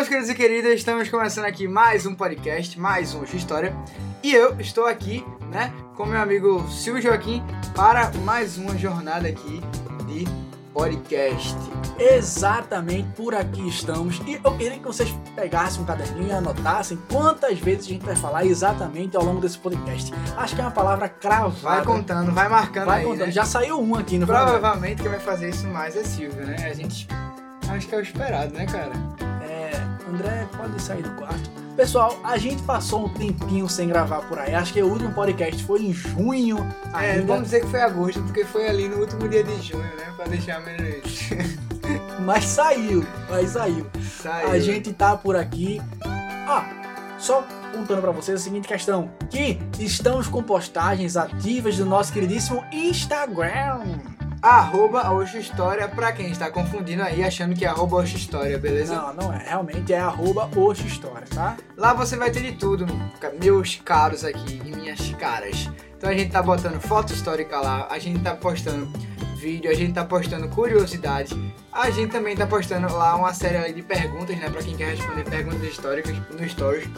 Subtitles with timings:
[0.00, 3.76] meus queridos e queridas, estamos começando aqui mais um podcast, mais um Hoje História.
[4.22, 7.44] E eu estou aqui, né, com meu amigo Silvio Joaquim
[7.76, 9.60] para mais uma jornada aqui
[10.06, 10.26] de
[10.72, 11.54] podcast.
[11.98, 14.22] Exatamente por aqui estamos.
[14.26, 18.16] E eu queria que vocês pegassem um caderninho e anotassem quantas vezes a gente vai
[18.16, 20.14] falar exatamente ao longo desse podcast.
[20.34, 21.52] Acho que é uma palavra cravada.
[21.60, 23.26] Vai contando, vai marcando Vai aí, contando.
[23.26, 23.32] né?
[23.32, 26.56] Já saiu um aqui no Provavelmente quem vai fazer isso mais é Silvio, né?
[26.64, 27.06] A gente
[27.68, 29.29] acho que é o esperado, né, cara?
[30.12, 31.50] André, pode sair do quarto.
[31.76, 34.54] Pessoal, a gente passou um tempinho sem gravar por aí.
[34.54, 36.58] Acho que o último podcast foi em junho
[36.92, 37.26] É, ainda.
[37.26, 40.12] vamos dizer que foi agosto, porque foi ali no último dia de junho, né?
[40.16, 41.30] Pra deixar menos.
[42.20, 43.86] Mas saiu, mas saiu.
[44.22, 44.50] Saiu.
[44.50, 45.80] A gente tá por aqui.
[46.46, 46.64] Ah,
[47.18, 47.42] só
[47.72, 53.98] contando pra vocês a seguinte questão: que estamos com postagens ativas do nosso queridíssimo Instagram.
[54.42, 58.94] Arroba Oxo História, pra quem está confundindo aí, achando que é arroba Oxo História, beleza?
[58.94, 59.44] Não, não é.
[59.46, 61.58] Realmente é arroba Oxo História, tá?
[61.76, 62.86] Lá você vai ter de tudo,
[63.42, 65.68] meus caros aqui e minhas caras.
[65.96, 68.90] Então a gente tá botando foto histórica lá, a gente tá postando
[69.36, 71.36] vídeo, a gente tá postando curiosidades,
[71.70, 75.24] a gente também tá postando lá uma série de perguntas, né, pra quem quer responder
[75.24, 76.88] perguntas históricas no Stories.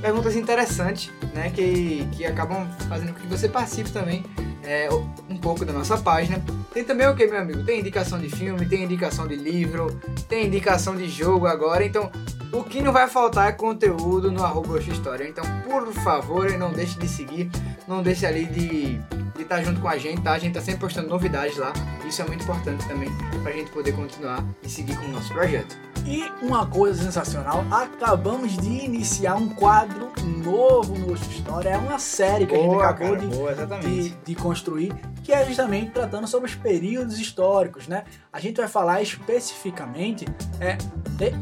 [0.00, 4.22] Perguntas interessantes, né, que, que acabam fazendo com que você participe também
[4.62, 4.88] é,
[5.28, 6.42] um pouco da nossa página.
[6.72, 7.64] Tem também o que, meu amigo?
[7.64, 12.10] Tem indicação de filme, tem indicação de livro, tem indicação de jogo agora, então
[12.52, 15.28] o que não vai faltar é conteúdo no arroba História.
[15.28, 17.50] Então, por favor, não deixe de seguir,
[17.86, 19.00] não deixe ali de
[19.40, 20.32] estar junto com a gente, tá?
[20.32, 21.72] A gente tá sempre postando novidades lá.
[22.06, 23.08] Isso é muito importante também
[23.42, 25.76] pra gente poder continuar e seguir com o nosso projeto.
[26.06, 30.12] E uma coisa sensacional, acabamos de iniciar um quadro
[30.44, 31.70] novo no Oxo História.
[31.70, 35.92] É uma série que a gente acabou de, boa, de, de construir, que é justamente
[35.92, 38.04] tratando sobre os períodos históricos, né?
[38.30, 40.26] A gente vai falar especificamente
[40.60, 40.76] é,
[41.16, 41.32] de-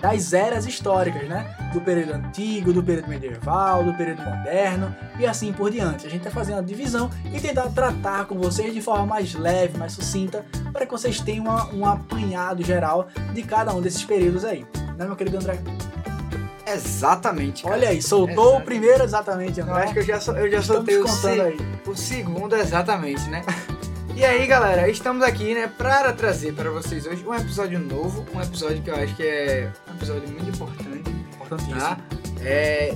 [0.00, 1.46] das eras históricas, né?
[1.72, 6.06] Do período antigo, do período medieval, do período moderno e assim por diante.
[6.06, 9.76] A gente vai fazendo a divisão e tentar tratar com vocês de forma mais leve,
[9.78, 14.44] mais sucinta, para que vocês tenham uma- um apanhado geral de cada um desses períodos
[14.44, 14.66] aí.
[14.96, 15.58] Né, meu querido André?
[16.66, 17.62] Exatamente.
[17.64, 17.74] cara.
[17.74, 18.62] Olha aí, soltou Exato.
[18.62, 19.82] o primeiro exatamente, Eu André.
[19.84, 21.56] acho que eu já, eu já Estamos soltei o, se- aí.
[21.86, 23.42] o segundo exatamente, né?
[24.14, 28.40] E aí, galera, estamos aqui, né, para trazer para vocês hoje um episódio novo, um
[28.40, 31.80] episódio que eu acho que é um episódio muito importante, Importantíssimo.
[31.80, 31.98] tá?
[32.42, 32.94] É,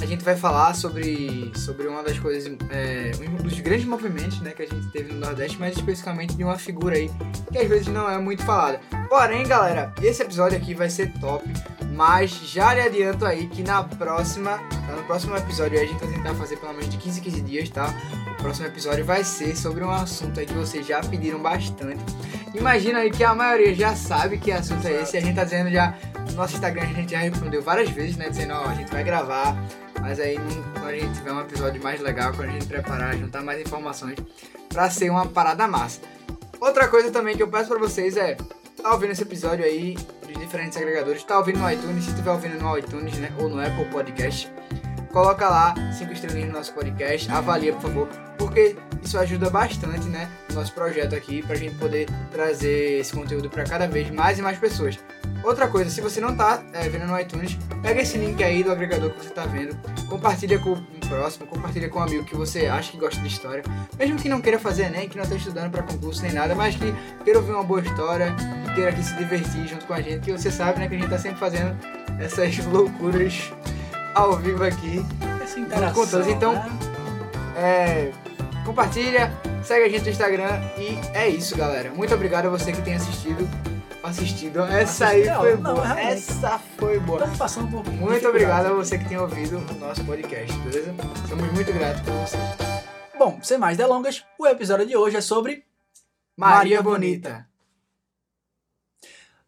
[0.00, 4.52] a gente vai falar sobre, sobre uma das coisas, é, um dos grandes movimentos, né,
[4.52, 7.10] que a gente teve no Nordeste, mas especificamente de uma figura aí
[7.52, 8.80] que às vezes não é muito falada.
[9.08, 11.44] Porém, galera, esse episódio aqui vai ser top,
[11.92, 16.12] mas já lhe adianto aí que na próxima, tá, no próximo episódio a gente vai
[16.12, 17.94] tentar fazer pelo menos de 15 em 15 dias, tá?
[18.32, 22.02] O próximo episódio vai ser sobre um assunto aí que vocês já pediram bastante.
[22.54, 25.70] Imagina aí que a maioria já sabe que assunto é esse, a gente tá dizendo
[25.70, 25.94] já
[26.30, 29.04] no nosso Instagram, a gente já respondeu várias vezes, né, dizendo, ó, a gente vai
[29.04, 29.56] gravar,
[30.00, 30.38] mas aí
[30.72, 34.16] quando a gente tiver um episódio mais legal, quando a gente preparar, juntar mais informações,
[34.68, 36.00] pra ser uma parada massa.
[36.60, 38.36] Outra coisa também que eu peço pra vocês é,
[38.82, 39.96] tá ouvindo esse episódio aí
[40.26, 43.60] dos diferentes agregadores, tá ouvindo no iTunes, se estiver ouvindo no iTunes, né, ou no
[43.60, 44.50] Apple Podcast,
[45.12, 50.28] coloca lá cinco estrelinhas no nosso podcast, avalia, por favor, porque isso ajuda bastante, né,
[50.48, 54.42] no nosso projeto aqui, pra gente poder trazer esse conteúdo pra cada vez mais e
[54.42, 54.98] mais pessoas.
[55.42, 58.72] Outra coisa, se você não tá é, vendo no iTunes, pega esse link aí do
[58.72, 59.76] agregador que você tá vendo,
[60.08, 63.62] compartilha com o próximo, compartilha com um amigo que você acha que gosta de história,
[63.96, 66.74] mesmo que não queira fazer Enem, que não tá estudando pra concurso nem nada, mas
[66.74, 66.92] que
[67.24, 68.34] queira ouvir uma boa história,
[68.66, 70.98] que queira aqui se divertir junto com a gente, que você sabe, né, que a
[70.98, 71.76] gente tá sempre fazendo
[72.18, 73.52] essas loucuras
[74.18, 75.04] ao vivo aqui.
[75.42, 76.68] Essa todos, então- né?
[77.56, 78.12] É,
[78.64, 81.90] compartilha, segue a gente no Instagram e é isso, galera.
[81.90, 83.48] Muito obrigado a você que tem assistido.
[84.02, 84.60] Assistido.
[84.62, 85.86] Essa aí foi não, boa.
[85.86, 86.12] realmente.
[86.12, 87.18] Essa foi boa.
[87.18, 90.94] Estamos passando por Muito obrigado a você que tem ouvido o nosso podcast, beleza?
[91.28, 92.36] Somos muito gratos por você.
[93.18, 95.64] Bom, sem mais delongas, o episódio de hoje é sobre
[96.36, 97.47] Maria, Maria Bonita.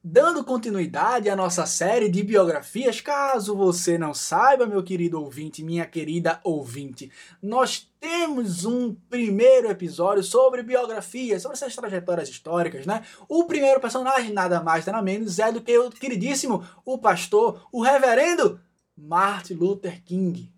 [0.02, 3.00] Dando continuidade à nossa série de biografias.
[3.00, 7.10] Caso você não saiba, meu querido ouvinte, minha querida ouvinte,
[7.42, 13.02] nós temos um primeiro episódio sobre biografias, sobre essas trajetórias históricas, né?
[13.28, 17.82] O primeiro personagem, nada mais, nada menos, é do que o queridíssimo, o pastor, o
[17.82, 18.58] reverendo
[18.96, 20.50] Martin Luther King.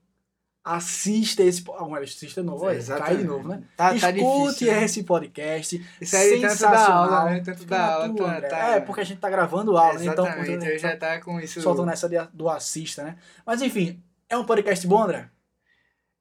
[0.64, 1.62] Assista esse.
[1.62, 3.62] po- Ah, assista novo, olha, cai de novo, né?
[3.76, 4.12] Tá, tá Escute
[4.50, 4.72] difícil.
[4.72, 4.84] né?
[4.84, 5.86] esse podcast.
[6.00, 7.02] Isso aí tanto da sensacional.
[7.04, 7.40] aula, né?
[7.40, 8.08] Tanto da aula.
[8.14, 8.48] tua, tá- André.
[8.48, 10.06] tá- É, porque a gente tá gravando aula, né?
[10.06, 13.16] Então eu já tá tá com isso soltando essa do assista, né?
[13.44, 15.28] Mas enfim, é um podcast bom, André?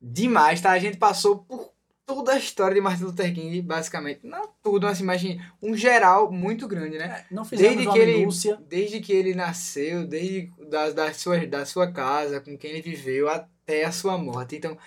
[0.02, 0.72] demais, tá?
[0.72, 1.72] A gente passou por
[2.06, 4.22] toda a história de Martin Luther King, basicamente.
[4.24, 7.24] Não tudo, mas imagine, um geral muito grande, né?
[7.30, 8.60] É, não fizemos Desde que, ele, minúcia.
[8.68, 13.30] desde que ele nasceu, desde da, da, sua, da sua casa, com quem ele viveu,
[13.30, 13.50] até
[13.84, 14.56] a sua morte.
[14.56, 14.78] Então,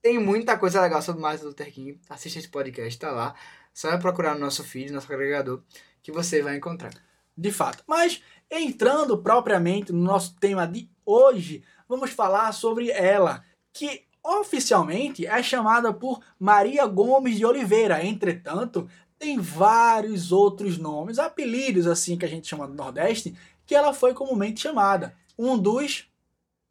[0.00, 2.00] tem muita coisa legal sobre Martin Luther King.
[2.08, 3.34] Assista esse podcast, tá lá.
[3.72, 5.62] Só vai procurar no nosso feed, nosso agregador,
[6.02, 6.92] que você vai encontrar.
[7.36, 7.82] de fato.
[7.86, 15.42] Mas entrando propriamente no nosso tema de hoje, vamos falar sobre ela, que oficialmente é
[15.42, 18.04] chamada por Maria Gomes de Oliveira.
[18.04, 18.88] Entretanto,
[19.18, 24.14] tem vários outros nomes, apelidos assim que a gente chama do Nordeste, que ela foi
[24.14, 25.14] comumente chamada.
[25.38, 26.11] Um dos,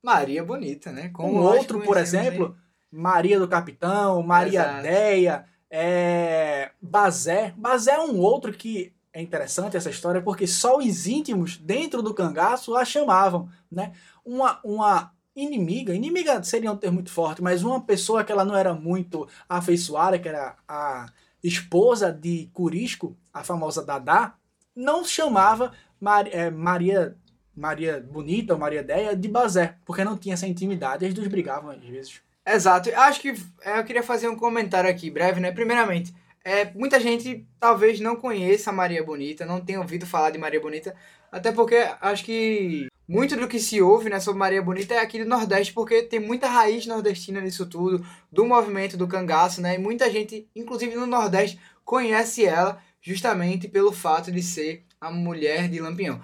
[0.03, 1.09] Maria Bonita, né?
[1.09, 2.57] Como um outro, por conhecemos exemplo,
[2.92, 4.81] Maria do Capitão, Maria Exato.
[4.83, 7.53] Deia, é, Bazé.
[7.56, 12.13] Bazé é um outro que é interessante essa história, porque só os íntimos dentro do
[12.13, 13.92] cangaço a chamavam, né?
[14.25, 18.56] Uma, uma inimiga, inimiga seria um termo muito forte, mas uma pessoa que ela não
[18.56, 21.07] era muito afeiçoada, que era a
[21.44, 24.36] esposa de Curisco, a famosa Dadá,
[24.75, 25.71] não chamava
[26.31, 27.18] é, Maria
[27.62, 31.69] Maria Bonita ou Maria Deia de Bazé, porque não tinha essa intimidade, eles dois brigavam
[31.69, 32.19] às vezes.
[32.44, 32.90] Exato.
[32.96, 35.52] Acho que é, eu queria fazer um comentário aqui breve, né?
[35.52, 36.12] Primeiramente,
[36.44, 40.96] é, muita gente talvez não conheça Maria Bonita, não tenha ouvido falar de Maria Bonita,
[41.31, 45.19] até porque acho que muito do que se ouve né, sobre Maria Bonita é aqui
[45.19, 49.75] do Nordeste, porque tem muita raiz nordestina nisso tudo, do movimento do cangaço, né?
[49.75, 55.68] E muita gente, inclusive no Nordeste, conhece ela justamente pelo fato de ser a mulher
[55.69, 56.19] de Lampião.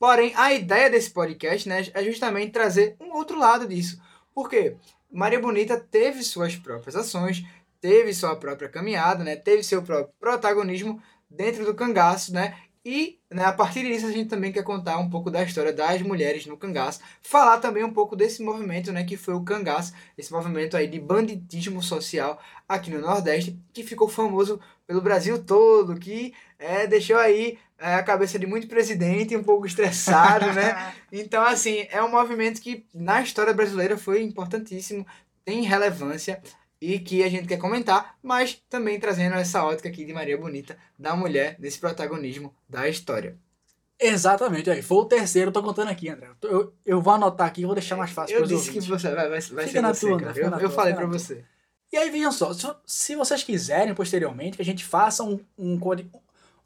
[0.00, 4.00] Porém, a ideia desse podcast né, é justamente trazer um outro lado disso.
[4.34, 4.74] Por quê?
[5.12, 7.44] Maria Bonita teve suas próprias ações,
[7.82, 9.36] teve sua própria caminhada, né?
[9.36, 12.56] Teve seu próprio protagonismo dentro do cangaço, né?
[12.82, 16.00] E né, a partir disso a gente também quer contar um pouco da história das
[16.00, 20.32] mulheres no cangaço, falar também um pouco desse movimento, né, que foi o cangaço, esse
[20.32, 26.32] movimento aí de banditismo social aqui no Nordeste, que ficou famoso pelo Brasil todo, que
[26.58, 30.94] é, deixou aí é, a cabeça de muito presidente um pouco estressado, né?
[31.10, 35.04] Então, assim, é um movimento que na história brasileira foi importantíssimo,
[35.44, 36.40] tem relevância
[36.80, 40.76] e que a gente quer comentar, mas também trazendo essa ótica aqui de Maria Bonita,
[40.98, 43.36] da mulher, desse protagonismo da história.
[43.98, 46.28] Exatamente, aí foi o terceiro, eu tô contando aqui, André.
[46.42, 48.88] Eu, eu vou anotar aqui e vou deixar mais fácil Eu disse que ouvintes.
[48.88, 50.94] você vai, vai, vai Fica ser na você, tua, fica Eu, na eu tua, falei
[50.94, 51.06] tua.
[51.06, 51.44] você.
[51.92, 55.78] E aí, vejam só, se, se vocês quiserem posteriormente que a gente faça um, um,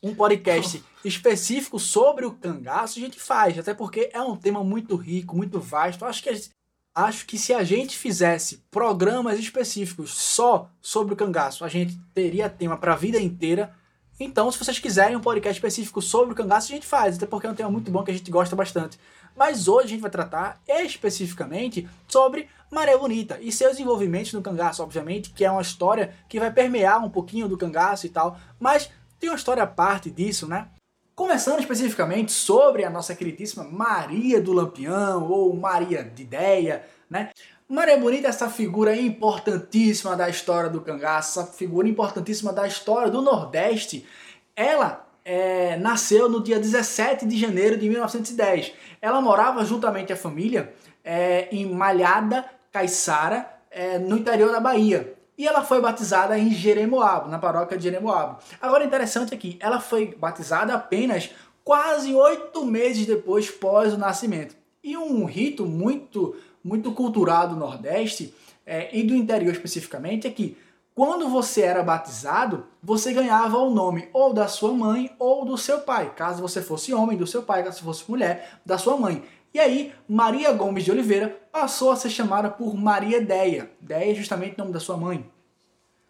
[0.03, 4.97] um podcast específico sobre o cangaço, a gente faz, até porque é um tema muito
[4.97, 6.05] rico, muito vasto.
[6.05, 6.51] Acho que, gente-
[6.95, 12.49] acho que se a gente fizesse programas específicos só sobre o cangaço, a gente teria
[12.49, 13.75] tema para a vida inteira.
[14.19, 17.47] Então, se vocês quiserem um podcast específico sobre o cangaço, a gente faz, até porque
[17.47, 18.99] é um tema muito bom que a gente gosta bastante.
[19.37, 24.83] Mas hoje a gente vai tratar especificamente sobre Maré Bonita e seus envolvimentos no cangaço,
[24.83, 28.89] obviamente, que é uma história que vai permear um pouquinho do cangaço e tal, mas
[29.25, 30.69] tem uma história à parte disso, né?
[31.15, 37.31] Começando especificamente sobre a nossa queridíssima Maria do Lampião ou Maria de Ideia, né?
[37.67, 43.11] Maria Bonita é essa figura importantíssima da história do cangaço, essa figura importantíssima da história
[43.11, 44.07] do Nordeste.
[44.55, 48.75] Ela é, nasceu no dia 17 de janeiro de 1910.
[49.01, 55.14] Ela morava juntamente à família é, em Malhada, Caiçara, é, no interior da Bahia.
[55.37, 58.39] E ela foi batizada em Jeremoabo, na paróquia de Jeremoabo.
[58.61, 61.31] Agora, interessante aqui, ela foi batizada apenas
[61.65, 64.55] quase oito meses depois pós o nascimento.
[64.83, 68.35] E um rito muito, muito cultural do Nordeste
[68.67, 70.57] é, e do interior especificamente é que
[70.95, 75.81] quando você era batizado, você ganhava o nome ou da sua mãe ou do seu
[75.81, 76.13] pai.
[76.15, 79.25] Caso você fosse homem, do seu pai, caso fosse mulher, da sua mãe.
[79.55, 83.71] E aí, Maria Gomes de Oliveira passou a ser chamada por Maria Deia.
[83.81, 85.25] Deia é justamente o nome da sua mãe.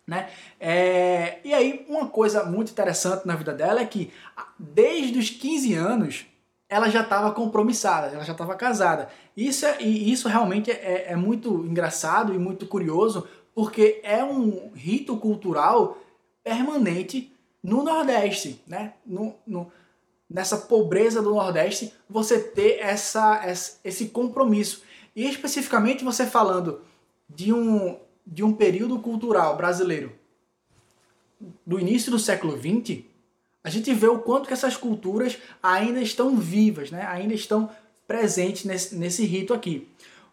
[0.06, 0.30] Né?
[0.58, 4.10] É, e aí, uma coisa muito interessante na vida dela é que,
[4.58, 6.26] desde os 15 anos,
[6.70, 9.10] ela já estava compromissada, ela já estava casada.
[9.36, 14.72] Isso, é, e isso realmente é, é muito engraçado e muito curioso, porque é um
[14.74, 15.98] rito cultural
[16.42, 17.30] permanente
[17.62, 18.94] no Nordeste, né?
[19.06, 19.70] No, no,
[20.28, 23.42] nessa pobreza do Nordeste, você ter essa,
[23.84, 24.82] esse compromisso.
[25.14, 26.80] E especificamente você falando
[27.28, 30.12] de um, de um período cultural brasileiro
[31.66, 33.02] do início do século XX,
[33.62, 37.06] a gente vê o quanto que essas culturas ainda estão vivas, né?
[37.06, 37.70] ainda estão
[38.06, 39.88] presentes nesse, nesse rito aqui.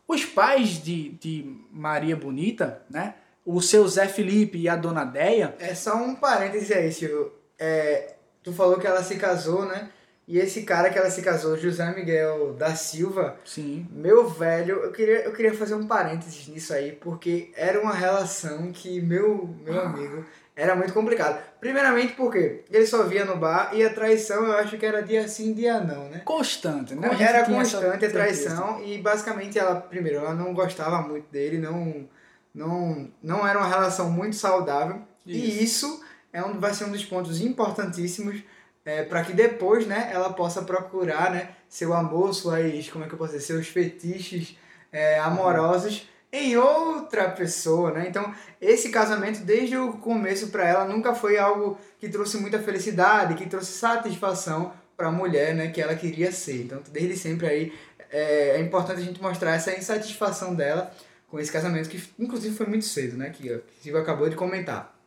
[0.07, 3.15] Os pais de, de Maria Bonita, né?
[3.45, 7.31] o seu Zé Felipe e a dona Deia, É só um parêntese aí, Silvio.
[7.57, 9.89] É, tu falou que ela se casou, né?
[10.27, 13.87] E esse cara que ela se casou, José Miguel da Silva, Sim.
[13.91, 18.71] meu velho, eu queria, eu queria fazer um parênteses nisso aí, porque era uma relação
[18.71, 20.23] que meu, meu amigo
[20.55, 21.41] era muito complicado.
[21.59, 25.27] Primeiramente porque ele só via no bar e a traição eu acho que era dia
[25.27, 26.21] sim, dia não, né?
[26.23, 27.09] Constante, né?
[27.09, 28.13] A Era constante a certeza.
[28.13, 32.07] traição e basicamente ela, primeiro, ela não gostava muito dele, não,
[32.53, 35.01] não, não era uma relação muito saudável.
[35.25, 36.01] E isso
[36.33, 38.41] é um, vai ser um dos pontos importantíssimos
[38.83, 43.13] é, para que depois, né, ela possa procurar, né, seu amor, suas, como é que
[43.13, 44.57] eu posso dizer, seus fetiches
[44.91, 48.05] é, amorosos em outra pessoa, né?
[48.07, 53.35] Então, esse casamento desde o começo para ela nunca foi algo que trouxe muita felicidade,
[53.35, 56.63] que trouxe satisfação para a mulher, né, que ela queria ser.
[56.63, 57.73] Então, desde sempre aí
[58.09, 60.93] é, é importante a gente mostrar essa insatisfação dela
[61.27, 65.00] com esse casamento que inclusive foi muito cedo, né, que Silvio acabou de comentar.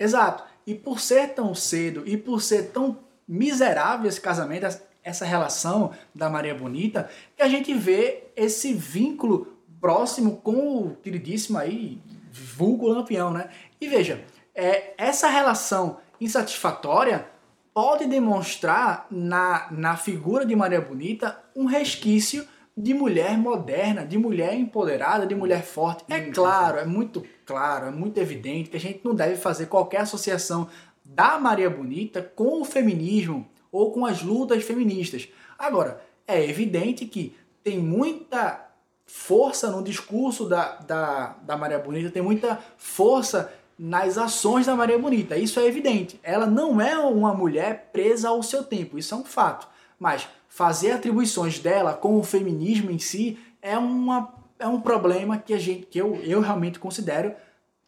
[0.00, 0.42] Exato.
[0.66, 4.66] E por ser tão cedo e por ser tão miserável esse casamento,
[5.04, 11.58] essa relação da Maria Bonita, que a gente vê esse vínculo próximo com o queridíssimo
[11.58, 12.00] aí,
[12.32, 13.50] vulgo Lampião, né?
[13.80, 17.26] E veja, é, essa relação insatisfatória
[17.72, 22.46] pode demonstrar na, na figura de Maria Bonita um resquício
[22.80, 26.04] de mulher moderna, de mulher empoderada, de mulher forte.
[26.08, 29.66] É Muito claro, é muito claro, é muito evidente que a gente não deve fazer
[29.66, 30.68] qualquer associação
[31.04, 35.28] da Maria Bonita com o feminismo ou com as lutas feministas.
[35.58, 38.66] Agora, é evidente que tem muita
[39.04, 44.98] força no discurso da, da, da Maria Bonita, tem muita força nas ações da Maria
[44.98, 45.36] Bonita.
[45.36, 46.18] Isso é evidente.
[46.22, 49.68] Ela não é uma mulher presa ao seu tempo, isso é um fato.
[49.98, 55.54] Mas fazer atribuições dela com o feminismo em si é, uma, é um problema que,
[55.54, 57.34] a gente, que eu, eu realmente considero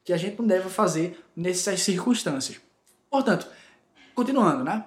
[0.04, 2.60] que a gente não deve fazer nessas circunstâncias.
[3.10, 3.48] Portanto,
[4.14, 4.86] continuando, né?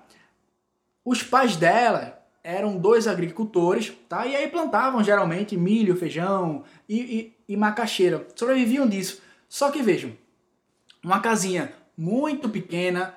[1.04, 4.26] Os pais dela eram dois agricultores, tá?
[4.26, 8.26] E aí plantavam geralmente milho, feijão e, e, e macaxeira.
[8.36, 9.22] Sobreviviam disso.
[9.50, 10.14] Só que vejam,
[11.04, 13.16] uma casinha muito pequena,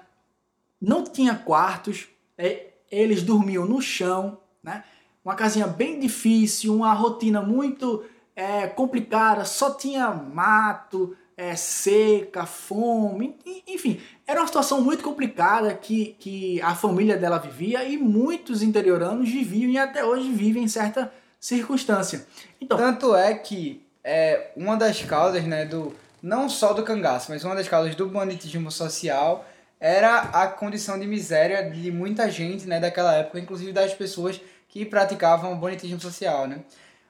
[0.80, 4.84] não tinha quartos, é, eles dormiam no chão, né?
[5.24, 13.36] Uma casinha bem difícil, uma rotina muito é, complicada, só tinha mato, é, seca, fome,
[13.44, 18.62] en- enfim, era uma situação muito complicada que, que a família dela vivia e muitos
[18.62, 22.26] interioranos viviam e até hoje vivem em certa circunstância.
[22.60, 27.44] Então, Tanto é que é, uma das causas, né, do não só do cangaço, mas
[27.44, 29.44] uma das causas do banditismo social
[29.80, 34.84] era a condição de miséria de muita gente, né, daquela época, inclusive das pessoas que
[34.84, 36.60] praticavam o banditismo social, né?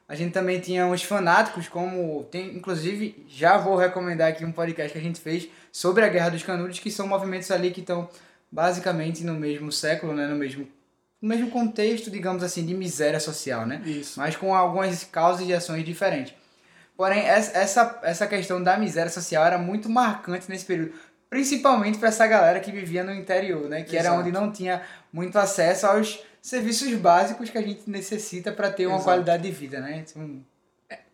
[0.08, 4.92] A gente também tinha uns fanáticos, como tem, inclusive, já vou recomendar aqui um podcast
[4.92, 8.08] que a gente fez sobre a Guerra dos Canudos, que são movimentos ali que estão
[8.50, 10.66] basicamente no mesmo século, né, no mesmo
[11.20, 13.82] no mesmo contexto, digamos assim, de miséria social, né?
[13.84, 14.20] isso.
[14.20, 16.32] mas com algumas causas e ações diferentes.
[16.96, 20.94] Porém, essa, essa questão da miséria social era muito marcante nesse período,
[21.30, 23.82] principalmente para essa galera que vivia no interior, né?
[23.82, 24.20] Que era Exato.
[24.22, 24.82] onde não tinha
[25.12, 29.04] muito acesso aos serviços básicos que a gente necessita para ter uma Exato.
[29.04, 30.04] qualidade de vida, né?
[30.08, 30.40] Então,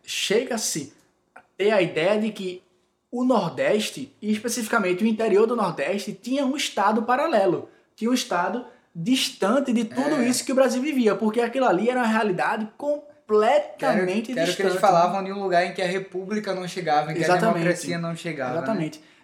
[0.03, 0.93] chega-se
[1.33, 2.63] a ter a ideia de que
[3.11, 8.65] o Nordeste, e especificamente o interior do Nordeste, tinha um estado paralelo, tinha um estado
[8.93, 10.27] distante de tudo É.
[10.27, 14.45] isso que o Brasil vivia, porque aquilo ali era uma realidade quero, completamente quero que
[14.45, 14.69] distante.
[14.69, 17.53] eles falavam de um lugar em que a república não chegava, em que a Exatamente.
[17.55, 18.51] democracia não chegava.
[18.53, 18.57] né?
[18.59, 18.99] Exatamente.
[18.99, 19.14] É,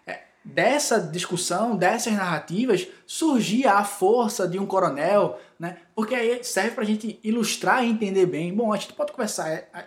[0.43, 5.77] dessa discussão, dessas narrativas, surgia a força de um coronel, né?
[5.95, 8.53] Porque aí serve pra gente ilustrar e entender bem.
[8.53, 9.83] Bom, a gente pode conversar é, a,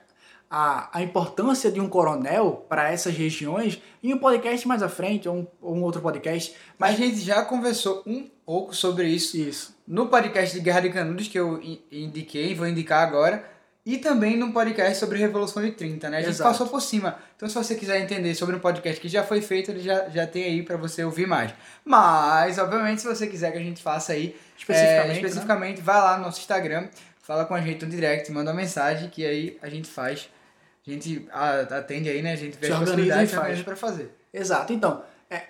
[0.50, 5.28] a, a importância de um coronel para essas regiões em um podcast mais à frente,
[5.28, 6.54] ou um, ou um outro podcast.
[6.78, 9.74] Mas a gente já conversou um pouco sobre isso Isso.
[9.88, 13.44] no podcast de Guerra de Canudos que eu in- indiquei, vou indicar agora,
[13.86, 16.16] e também no podcast sobre Revolução de 30, né?
[16.18, 16.50] A gente Exato.
[16.50, 17.18] passou por cima.
[17.36, 20.26] Então se você quiser entender sobre um podcast que já foi feito, ele já, já
[20.26, 21.52] tem aí pra você ouvir mais.
[21.84, 25.14] Mas, obviamente, se você quiser que a gente faça aí Especificamente, é, né?
[25.28, 26.88] especificamente vai lá no nosso Instagram,
[27.20, 30.30] fala com a gente no direct, manda uma mensagem que aí a gente faz.
[30.86, 32.32] A gente atende aí, né?
[32.32, 33.62] A gente vê Se as possibilidades e faz.
[33.62, 34.14] pra fazer.
[34.32, 34.72] Exato.
[34.72, 35.42] Então, é,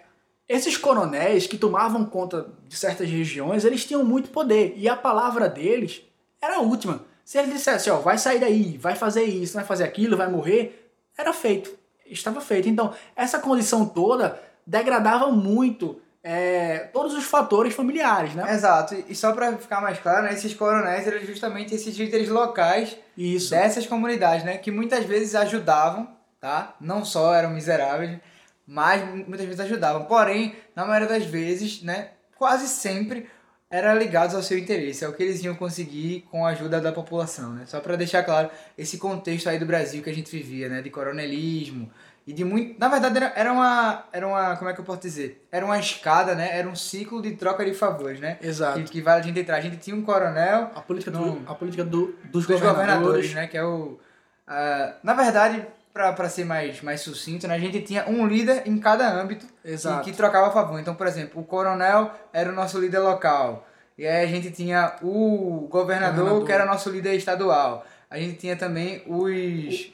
[0.49, 4.75] esses coronéis que tomavam conta de certas regiões, eles tinham muito poder.
[4.77, 6.03] E a palavra deles
[6.41, 7.05] era a última.
[7.25, 10.91] Se eles dissessem, ó, vai sair daí, vai fazer isso, vai fazer aquilo, vai morrer,
[11.17, 11.71] era feito.
[12.07, 12.69] Estava feito.
[12.69, 18.51] Então, essa condição toda degradava muito é, todos os fatores familiares, né?
[18.53, 18.95] Exato.
[19.09, 23.51] E só pra ficar mais claro, né, esses coronéis eram justamente esses líderes locais Isso.
[23.51, 24.57] dessas comunidades, né?
[24.57, 26.09] Que muitas vezes ajudavam,
[26.41, 26.75] tá?
[26.81, 28.19] Não só eram miseráveis,
[28.67, 30.07] mas muitas vezes ajudavam.
[30.07, 32.09] Porém, na maioria das vezes, né?
[32.37, 33.29] Quase sempre
[33.75, 37.53] eram ligados ao seu interesse, ao que eles iam conseguir com a ajuda da população,
[37.55, 37.65] né?
[37.67, 40.81] Só para deixar claro esse contexto aí do Brasil que a gente vivia, né?
[40.81, 41.91] De coronelismo
[42.25, 42.79] e de muito...
[42.79, 44.05] Na verdade, era, era uma...
[44.13, 44.57] Era uma...
[44.57, 45.45] Como é que eu posso dizer?
[45.51, 46.57] Era uma escada, né?
[46.57, 48.39] Era um ciclo de troca de favores, né?
[48.41, 48.81] Exato.
[48.81, 49.57] Que, que vale a gente entrar.
[49.57, 50.71] A gente tinha um coronel...
[50.73, 52.77] A política, do, a política do, dos, dos governadores.
[52.77, 53.49] governadores, né?
[53.49, 53.99] Que é o.
[54.47, 57.55] ah, na verdade, para ser mais, mais sucinto, né?
[57.55, 60.03] a gente tinha um líder em cada âmbito Exato.
[60.05, 60.81] que, que trocava a favor.
[60.81, 63.65] Então, por exemplo, o coronel era o nosso líder local.
[63.97, 66.45] E aí a gente tinha o governador, Governador.
[66.47, 67.87] que era nosso líder estadual.
[68.11, 69.93] A gente tinha também os.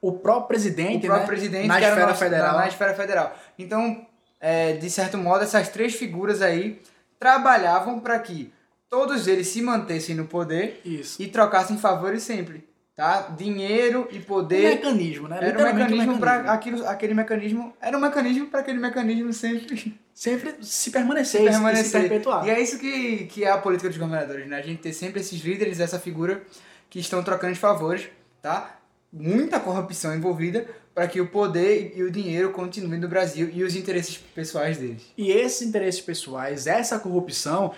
[0.00, 1.26] O próprio presidente, o próprio né?
[1.26, 2.52] presidente na que era esfera nosso- federal.
[2.52, 3.36] Na, na esfera federal.
[3.58, 4.06] Então,
[4.40, 6.80] é, de certo modo, essas três figuras aí
[7.18, 8.50] trabalhavam para que
[8.88, 11.20] todos eles se mantessem no poder Isso.
[11.22, 13.22] e trocassem favores sempre, tá?
[13.36, 15.38] Dinheiro e Um poder mecanismo, né?
[15.42, 20.54] era um mecanismo para aquilo, aquele mecanismo era um mecanismo para aquele mecanismo sempre Sempre
[20.60, 22.00] se permanecer, e se permanecer.
[22.02, 22.46] perpetuar.
[22.46, 24.58] E é isso que, que é a política dos governadores, né?
[24.58, 26.40] A gente ter sempre esses líderes, essa figura
[26.88, 28.08] que estão trocando de favores,
[28.40, 28.78] tá?
[29.12, 33.74] Muita corrupção envolvida para que o poder e o dinheiro continuem no Brasil e os
[33.74, 35.02] interesses pessoais deles.
[35.18, 37.74] E esses interesses pessoais, essa corrupção,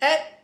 [0.00, 0.39] é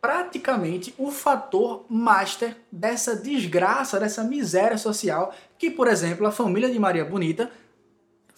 [0.00, 6.78] praticamente o fator master dessa desgraça, dessa miséria social que, por exemplo, a família de
[6.78, 7.50] Maria Bonita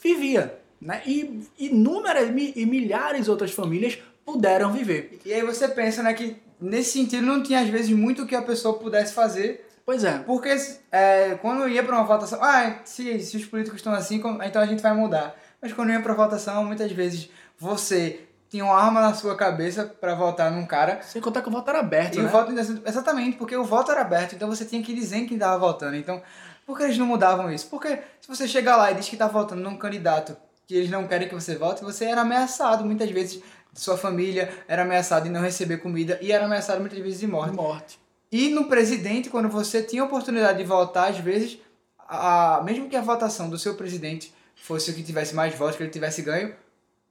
[0.02, 0.58] vivia.
[0.80, 1.00] Né?
[1.06, 5.20] E inúmeras e milhares de outras famílias puderam viver.
[5.24, 8.42] E aí você pensa, né, que nesse sentido não tinha às vezes muito que a
[8.42, 10.18] pessoa pudesse fazer Pois é.
[10.18, 10.54] Porque
[10.90, 14.66] é, quando ia para uma votação, ah, se, se os políticos estão assim, então a
[14.66, 15.34] gente vai mudar.
[15.60, 17.28] Mas quando ia para votação, muitas vezes
[17.58, 18.20] você
[18.52, 21.00] tinha uma arma na sua cabeça para votar num cara.
[21.00, 22.26] Sem contar que o voto era aberto, E né?
[22.26, 22.52] o voto,
[22.84, 25.96] exatamente, porque o voto era aberto, então você tinha que dizer quem estava votando.
[25.96, 26.20] Então,
[26.66, 27.66] por que eles não mudavam isso?
[27.70, 31.08] Porque se você chegar lá e diz que está votando num candidato que eles não
[31.08, 33.42] querem que você vote, você era ameaçado muitas vezes.
[33.72, 37.56] Sua família era ameaçada de não receber comida e era ameaçado muitas vezes de morte.
[37.56, 37.98] Morte.
[38.30, 41.58] E no presidente, quando você tinha a oportunidade de votar, às vezes,
[41.98, 45.82] a, mesmo que a votação do seu presidente fosse o que tivesse mais votos, que
[45.82, 46.54] ele tivesse ganho,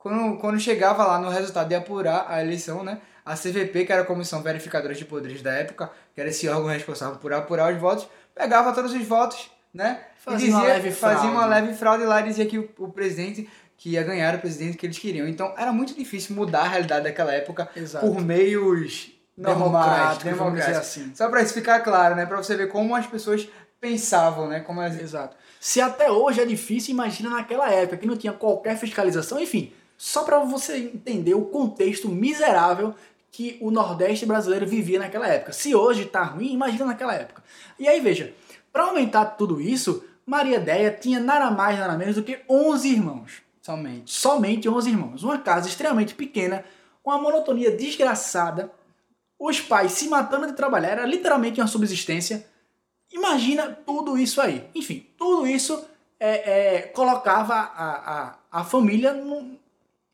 [0.02, 4.02] quando, quando chegava lá no resultado de apurar a eleição, né, a CVP, que era
[4.02, 7.80] a Comissão Verificadora de Poderes da época, que era esse órgão responsável por apurar os
[7.80, 11.50] votos, pegava todos os votos, né, Fazia e uma dizia, leve fazia uma fraude.
[11.66, 14.86] leve fraude lá e dizia que o, o presidente que ia ganhar o presidente que
[14.86, 15.28] eles queriam.
[15.28, 18.06] Então era muito difícil mudar a realidade daquela época Exato.
[18.06, 20.78] por meios normais, Democrático, vamos dizer democráticos.
[20.78, 21.16] assim.
[21.16, 22.28] Só pra isso ficar claro, né?
[22.28, 23.48] Pra você ver como as pessoas
[23.80, 24.60] pensavam, né?
[24.60, 24.84] Como.
[24.84, 25.36] Exato.
[25.60, 30.24] Se até hoje é difícil, imagina naquela época que não tinha qualquer fiscalização, enfim, só
[30.24, 32.96] para você entender o contexto miserável
[33.32, 35.54] que o Nordeste brasileiro vivia naquela época.
[35.54, 37.44] Se hoje tá ruim, imagina naquela época.
[37.78, 38.34] E aí veja,
[38.74, 43.44] para aumentar tudo isso, Maria Deia tinha nada mais nada menos do que 11 irmãos.
[43.62, 44.12] Somente.
[44.12, 45.22] Somente 11 irmãos.
[45.22, 46.66] Uma casa extremamente pequena,
[47.06, 48.72] uma monotonia desgraçada,
[49.38, 52.48] os pais se matando de trabalhar, era literalmente uma subsistência.
[53.12, 54.68] Imagina tudo isso aí.
[54.74, 55.86] Enfim, tudo isso
[56.20, 59.61] é, é, colocava a, a, a família num,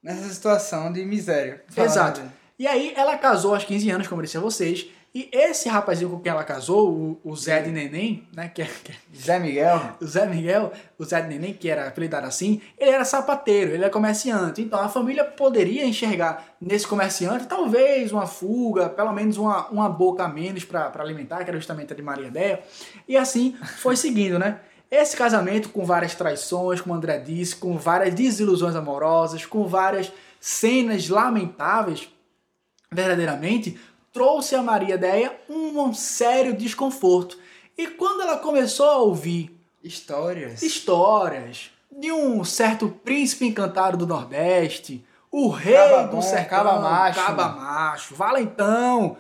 [0.08, 1.62] Nessa situação de miséria.
[1.76, 2.22] Exato.
[2.22, 2.32] dele.
[2.58, 4.88] E aí ela casou aos 15 anos, como eu disse a vocês.
[5.14, 8.48] E esse rapazinho com quem ela casou, o, Zé de Neném, né?
[8.48, 9.98] Que é, que é Zé Miguel.
[10.00, 13.84] o Zé Miguel, o Zé de Neném, que era apelidado assim, ele era sapateiro, ele
[13.84, 14.62] era comerciante.
[14.62, 20.24] Então a família poderia enxergar nesse comerciante talvez uma fuga, pelo menos uma, uma boca
[20.24, 22.62] a menos para alimentar, que era justamente a de Maria Déia.
[23.08, 24.62] E assim foi seguindo, né?
[24.90, 31.10] Esse casamento com várias traições, como André disse, com várias desilusões amorosas, com várias cenas
[31.10, 32.10] lamentáveis,
[32.92, 33.80] verdadeiramente,
[34.14, 37.38] trouxe a Maria Déia um sério desconforto.
[37.78, 40.62] E quando ela começou a ouvir Histórias.
[40.62, 45.76] histórias de um certo príncipe encantado do Nordeste, o rei
[46.10, 47.20] do caba macho.
[47.20, 49.18] caba macho, valentão,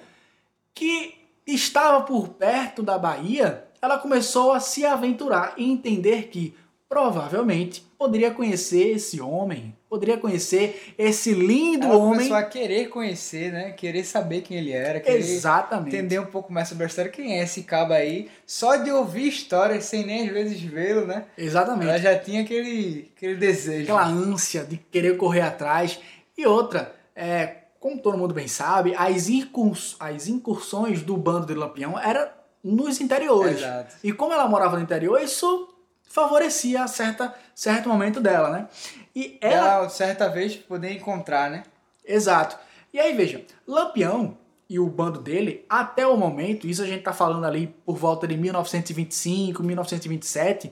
[0.73, 6.54] que estava por perto da Bahia, ela começou a se aventurar e entender que
[6.90, 12.13] provavelmente poderia conhecer esse homem, poderia conhecer esse lindo Ela homem.
[12.18, 13.72] começou a querer conhecer, né?
[13.72, 15.00] Querer saber quem ele era.
[15.00, 15.96] Querer Exatamente.
[15.96, 17.12] entender um pouco mais sobre a história.
[17.12, 18.30] Quem é esse cabo aí?
[18.46, 21.26] Só de ouvir histórias, sem nem às vezes vê-lo, né?
[21.38, 21.90] Exatamente.
[21.90, 23.84] Ela já tinha aquele, aquele desejo.
[23.84, 26.00] aquela ânsia de querer correr atrás.
[26.38, 31.54] E outra, é, como todo mundo bem sabe, as, incurs- as incursões do bando de
[31.54, 32.28] Lampião eram
[32.75, 33.58] nos interiores.
[33.60, 33.95] Exato.
[34.03, 35.73] E como ela morava no interior, isso
[36.10, 38.67] favorecia certa, certo momento dela, né?
[39.15, 39.73] E ela...
[39.80, 41.63] Ela, certa vez, poder encontrar, né?
[42.06, 42.58] Exato.
[42.93, 44.38] E aí, veja, Lampião
[44.69, 48.27] e o bando dele, até o momento, isso a gente tá falando ali por volta
[48.27, 50.71] de 1925, 1927,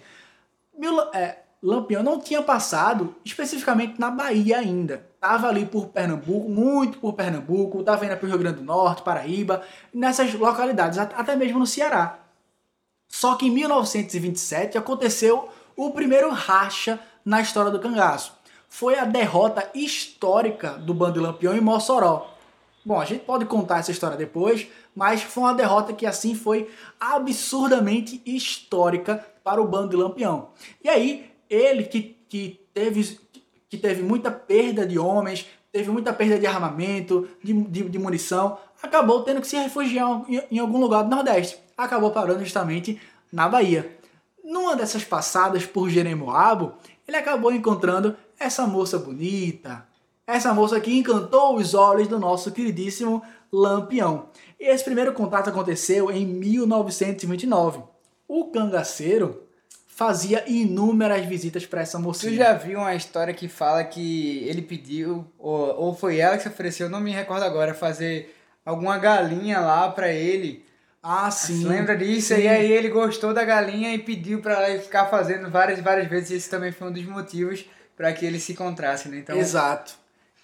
[0.77, 5.05] mil- é, Lampião não tinha passado especificamente na Bahia ainda.
[5.25, 9.01] Tava ali por Pernambuco, muito por Pernambuco, tava indo para o Rio Grande do Norte,
[9.01, 12.19] Paraíba, nessas localidades, até mesmo no Ceará.
[13.07, 18.33] Só que em 1927 aconteceu o primeiro racha na história do cangaço.
[18.69, 22.31] Foi a derrota histórica do Bando Lampião em Mossoró.
[22.85, 26.69] Bom, a gente pode contar essa história depois, mas foi uma derrota que assim foi
[26.99, 30.49] absurdamente histórica para o Bando Lampião.
[30.83, 33.19] E aí, ele que, que, teve,
[33.69, 38.57] que teve muita perda de homens, teve muita perda de armamento, de, de, de munição,
[38.81, 41.57] acabou tendo que se refugiar em, em algum lugar do Nordeste.
[41.77, 42.99] Acabou parando justamente
[43.31, 43.97] na Bahia.
[44.43, 46.73] Numa dessas passadas por Jeremoabo,
[47.07, 49.85] ele acabou encontrando essa moça bonita,
[50.27, 54.29] essa moça que encantou os olhos do nosso queridíssimo Lampião.
[54.59, 57.83] E esse primeiro contato aconteceu em 1929.
[58.27, 59.44] O cangaceiro
[59.95, 62.33] fazia inúmeras visitas para essa mocinha.
[62.33, 66.43] Tu já viu uma história que fala que ele pediu, ou, ou foi ela que
[66.43, 70.65] se ofereceu, não me recordo agora, fazer alguma galinha lá para ele.
[71.01, 71.61] Ah, sim.
[71.61, 72.35] Você lembra disso?
[72.35, 72.41] Sim.
[72.41, 76.31] E aí ele gostou da galinha e pediu para ela ficar fazendo várias várias vezes.
[76.31, 77.63] E esse também foi um dos motivos
[77.95, 79.19] para que eles se encontrassem, né?
[79.19, 79.93] Então, Exato.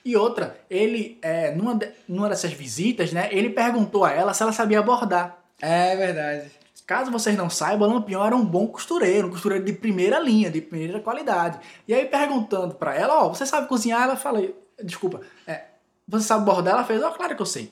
[0.05, 4.53] E outra, ele, é, numa, numa dessas visitas, né, ele perguntou a ela se ela
[4.53, 5.37] sabia bordar.
[5.61, 6.61] é verdade.
[6.91, 10.60] Caso vocês não saibam, Lampião era um bom costureiro, um costureiro de primeira linha, de
[10.60, 11.58] primeira qualidade.
[11.88, 14.04] E aí perguntando pra ela, ó, você sabe cozinhar?
[14.04, 15.67] Ela falou, desculpa, é,
[16.06, 16.73] você sabe bordar?
[16.73, 17.71] Ela fez, ó, claro que eu sei.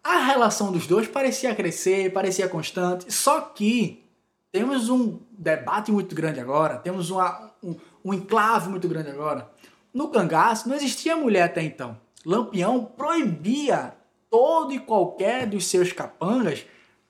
[0.00, 4.04] A relação dos dois parecia crescer, parecia constante, só que
[4.52, 9.50] temos um debate muito grande agora, temos uma, um, um enclave muito grande agora.
[9.92, 11.98] No cangaço não existia mulher até então.
[12.24, 13.92] Lampião proibia
[14.30, 16.64] todo e qualquer dos seus capangas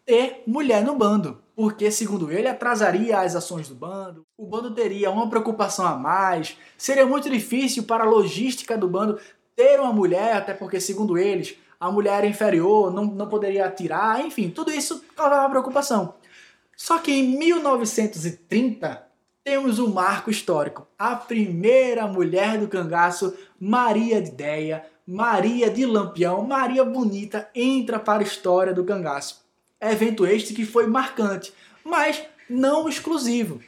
[0.05, 5.11] ter mulher no bando, porque, segundo ele, atrasaria as ações do bando, o bando teria
[5.11, 9.19] uma preocupação a mais, seria muito difícil para a logística do bando
[9.55, 14.25] ter uma mulher, até porque, segundo eles, a mulher era inferior, não, não poderia atirar,
[14.25, 16.15] enfim, tudo isso causava preocupação.
[16.77, 19.07] Só que em 1930
[19.45, 20.87] temos um marco histórico.
[20.99, 28.21] A primeira mulher do cangaço, Maria de Deia, Maria de Lampião, Maria Bonita, entra para
[28.21, 29.45] a história do cangaço.
[29.83, 31.53] Evento este que foi marcante,
[31.85, 33.61] mas não exclusivo.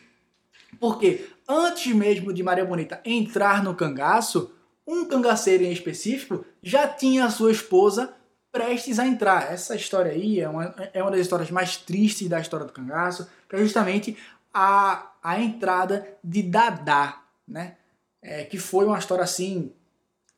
[0.78, 4.54] Porque antes mesmo de Maria Bonita entrar no cangaço,
[4.86, 8.14] um cangaceiro em específico já tinha a sua esposa
[8.54, 9.52] prestes a entrar.
[9.52, 13.28] Essa história aí é uma, é uma das histórias mais tristes da história do cangaço,
[13.48, 14.16] que é justamente
[14.52, 17.76] a, a entrada de Dadá, né?
[18.22, 19.72] É, que foi uma história assim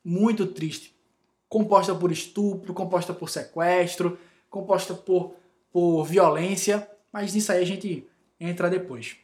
[0.03, 0.93] muito triste,
[1.47, 4.17] composta por estupro, composta por sequestro,
[4.49, 5.35] composta por,
[5.77, 8.03] por violência, mas nisso aí a gente
[8.39, 9.15] entra depois.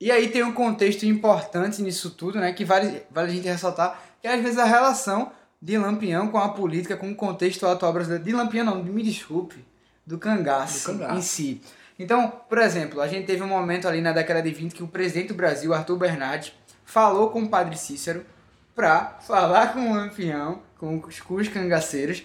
[0.00, 2.52] E aí tem um contexto importante nisso tudo, né?
[2.52, 6.38] Que vale, vale a gente ressaltar, que é às vezes a relação de Lampião com
[6.38, 8.22] a política, com o contexto atual brasileiro.
[8.22, 9.64] De Lampião não, me desculpe,
[10.06, 11.18] do cangaço, Do cangaço.
[11.18, 11.62] em si.
[11.98, 14.86] Então, por exemplo, a gente teve um momento ali na década de 20 que o
[14.86, 16.52] presidente do Brasil, Arthur Bernardes,
[16.84, 18.24] falou com o padre Cícero
[18.72, 22.22] para falar com o Lampião, com os, com os cangaceiros,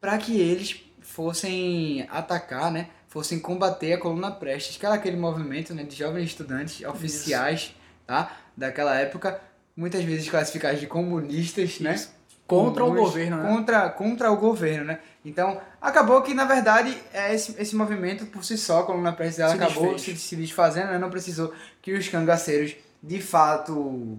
[0.00, 2.88] para que eles fossem atacar, né?
[3.06, 7.72] Fossem combater a coluna Prestes, que era aquele movimento né, de jovens estudantes oficiais
[8.04, 8.36] tá?
[8.56, 9.40] daquela época,
[9.76, 11.94] muitas vezes classificados de comunistas, né?
[11.94, 12.12] Isso.
[12.48, 13.48] Contra o Comuns, governo, né?
[13.48, 14.98] Contra, contra o governo, né?
[15.24, 19.38] Então, acabou que, na verdade, é esse, esse movimento por si só, a coluna Prestes,
[19.38, 20.98] ela Se acabou se, se desfazendo, né?
[20.98, 24.18] Não precisou que os cangaceiros, de fato,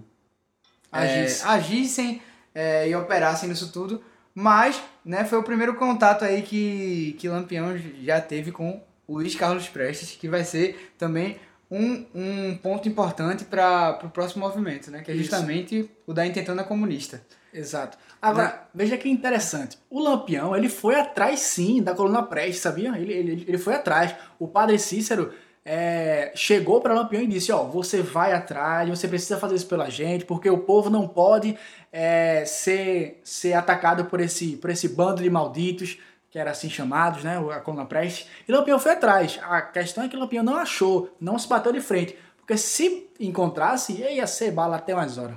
[0.90, 1.46] é, Agisse.
[1.46, 2.22] agissem
[2.54, 4.02] é, e operassem nisso tudo.
[4.38, 9.34] Mas, né, foi o primeiro contato aí que, que Lampião já teve com o Luiz
[9.34, 11.38] Carlos Prestes, que vai ser também
[11.70, 15.00] um, um ponto importante para o próximo movimento, né?
[15.00, 15.22] Que é Isso.
[15.22, 17.22] justamente o da intentona comunista.
[17.50, 17.96] Exato.
[18.20, 19.78] Agora, veja que interessante.
[19.88, 22.90] O Lampião, ele foi atrás sim da coluna Prestes, sabia?
[22.98, 24.14] Ele, ele, ele foi atrás.
[24.38, 25.32] O padre Cícero
[25.68, 29.90] é, chegou para Lampião e disse: Ó, você vai atrás, você precisa fazer isso pela
[29.90, 31.58] gente, porque o povo não pode
[31.92, 35.98] é, ser, ser atacado por esse, por esse bando de malditos,
[36.30, 37.36] que era assim chamados, né?
[37.52, 38.28] A coluna Prestes.
[38.48, 39.40] E Lampião foi atrás.
[39.42, 42.16] A questão é que Lampião não achou, não se bateu de frente.
[42.36, 45.36] Porque se encontrasse, ia ser bala até umas horas.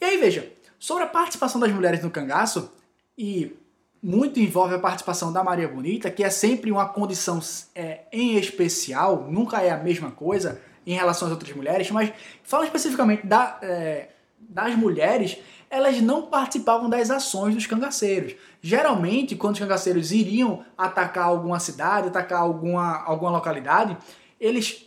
[0.00, 2.72] E aí, veja, sobre a participação das mulheres no cangaço,
[3.18, 3.54] e
[4.02, 7.38] muito envolve a participação da Maria Bonita, que é sempre uma condição
[7.74, 12.12] é, em especial, nunca é a mesma coisa em relação às outras mulheres, mas
[12.42, 14.08] fala especificamente da, é,
[14.40, 15.38] das mulheres,
[15.70, 18.34] elas não participavam das ações dos cangaceiros.
[18.60, 23.96] Geralmente, quando os cangaceiros iriam atacar alguma cidade, atacar alguma, alguma localidade,
[24.40, 24.84] eles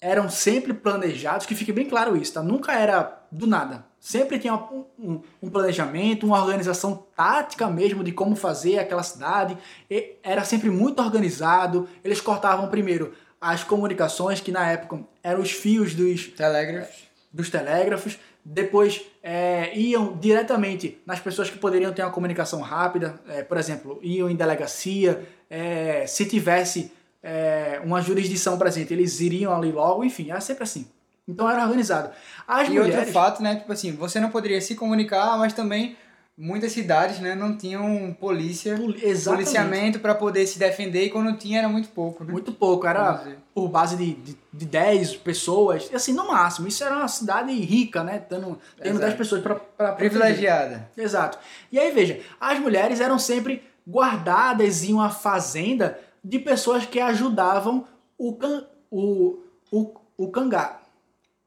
[0.00, 2.42] eram sempre planejados, que fique bem claro isso, tá?
[2.42, 3.89] Nunca era do nada.
[4.00, 9.56] Sempre tinha um, um, um planejamento, uma organização tática mesmo de como fazer aquela cidade.
[9.90, 11.86] E era sempre muito organizado.
[12.02, 17.10] Eles cortavam primeiro as comunicações, que na época eram os fios dos Telégrafos.
[17.32, 23.42] dos telégrafos, depois é, iam diretamente nas pessoas que poderiam ter uma comunicação rápida, é,
[23.42, 26.90] por exemplo, iam em delegacia, é, se tivesse
[27.22, 30.88] é, uma jurisdição presente, eles iriam ali logo, enfim, era sempre assim.
[31.30, 32.10] Então era organizado.
[32.46, 32.96] As E mulheres.
[32.96, 33.56] outro fato, né?
[33.56, 35.96] Tipo assim, você não poderia se comunicar, mas também
[36.36, 39.24] muitas cidades, né, não tinham polícia, Exatamente.
[39.26, 42.32] policiamento para poder se defender e quando tinha era muito pouco, né?
[42.32, 43.22] Muito pouco, era
[43.54, 46.66] por base de, de, de 10 pessoas, assim, no máximo.
[46.66, 48.18] Isso era uma cidade rica, né?
[48.26, 49.04] Tendo, tendo Exato.
[49.06, 49.42] 10 pessoas
[49.76, 50.88] para privilegiada.
[50.96, 51.38] Exato.
[51.70, 57.86] E aí, veja, as mulheres eram sempre guardadas em uma fazenda de pessoas que ajudavam
[58.16, 59.40] o, can, o,
[59.70, 60.79] o, o cangá.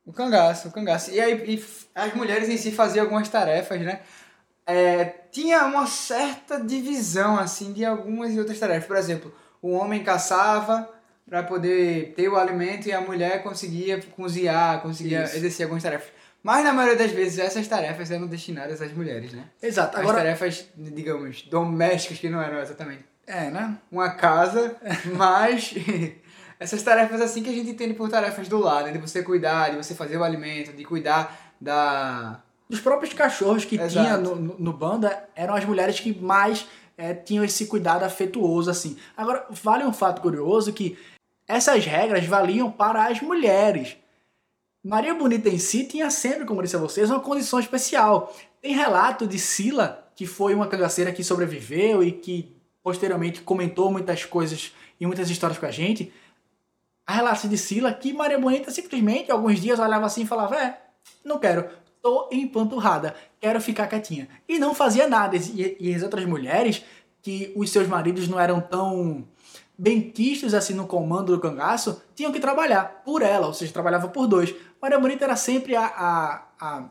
[0.05, 1.11] O cangaço, o cangaço.
[1.11, 1.63] E aí e
[1.95, 4.01] as mulheres em si faziam algumas tarefas, né?
[4.65, 8.85] É, tinha uma certa divisão, assim, de algumas e outras tarefas.
[8.85, 10.89] Por exemplo, o homem caçava
[11.27, 15.37] para poder ter o alimento e a mulher conseguia cozinhar, conseguia Isso.
[15.37, 16.09] exercer algumas tarefas.
[16.41, 19.45] Mas na maioria das vezes essas tarefas eram destinadas às mulheres, né?
[19.61, 19.95] Exato.
[19.95, 23.77] As Agora, tarefas, digamos, domésticas que não eram exatamente é, né?
[23.89, 24.75] uma casa,
[25.15, 25.73] mas
[26.63, 28.91] essas tarefas assim que a gente entende por tarefas do lado, né?
[28.93, 33.75] de você cuidar, de você fazer o alimento, de cuidar da Dos próprios cachorros que
[33.75, 33.91] Exato.
[33.91, 36.65] tinha no, no, no banda, eram as mulheres que mais
[36.97, 38.97] é, tinham esse cuidado afetuoso, assim.
[39.15, 40.97] Agora, vale um fato curioso que
[41.47, 43.97] essas regras valiam para as mulheres.
[44.83, 48.33] Maria Bonita em si tinha sempre, como disse a vocês, uma condição especial.
[48.61, 54.25] Tem relato de Sila, que foi uma cangaceira que sobreviveu e que posteriormente comentou muitas
[54.25, 56.11] coisas e muitas histórias com a gente.
[57.05, 60.77] Há relatos de Sila que Maria Bonita simplesmente, alguns dias, olhava assim e falava: É,
[61.23, 61.67] não quero,
[62.01, 64.27] tô empanturrada, quero ficar quietinha.
[64.47, 65.35] E não fazia nada.
[65.35, 66.83] E, e as outras mulheres,
[67.21, 69.25] que os seus maridos não eram tão
[69.77, 74.27] benquistos assim no comando do cangaço, tinham que trabalhar por ela, ou seja, trabalhava por
[74.27, 74.53] dois.
[74.81, 76.83] Maria Bonita era sempre a, a, a,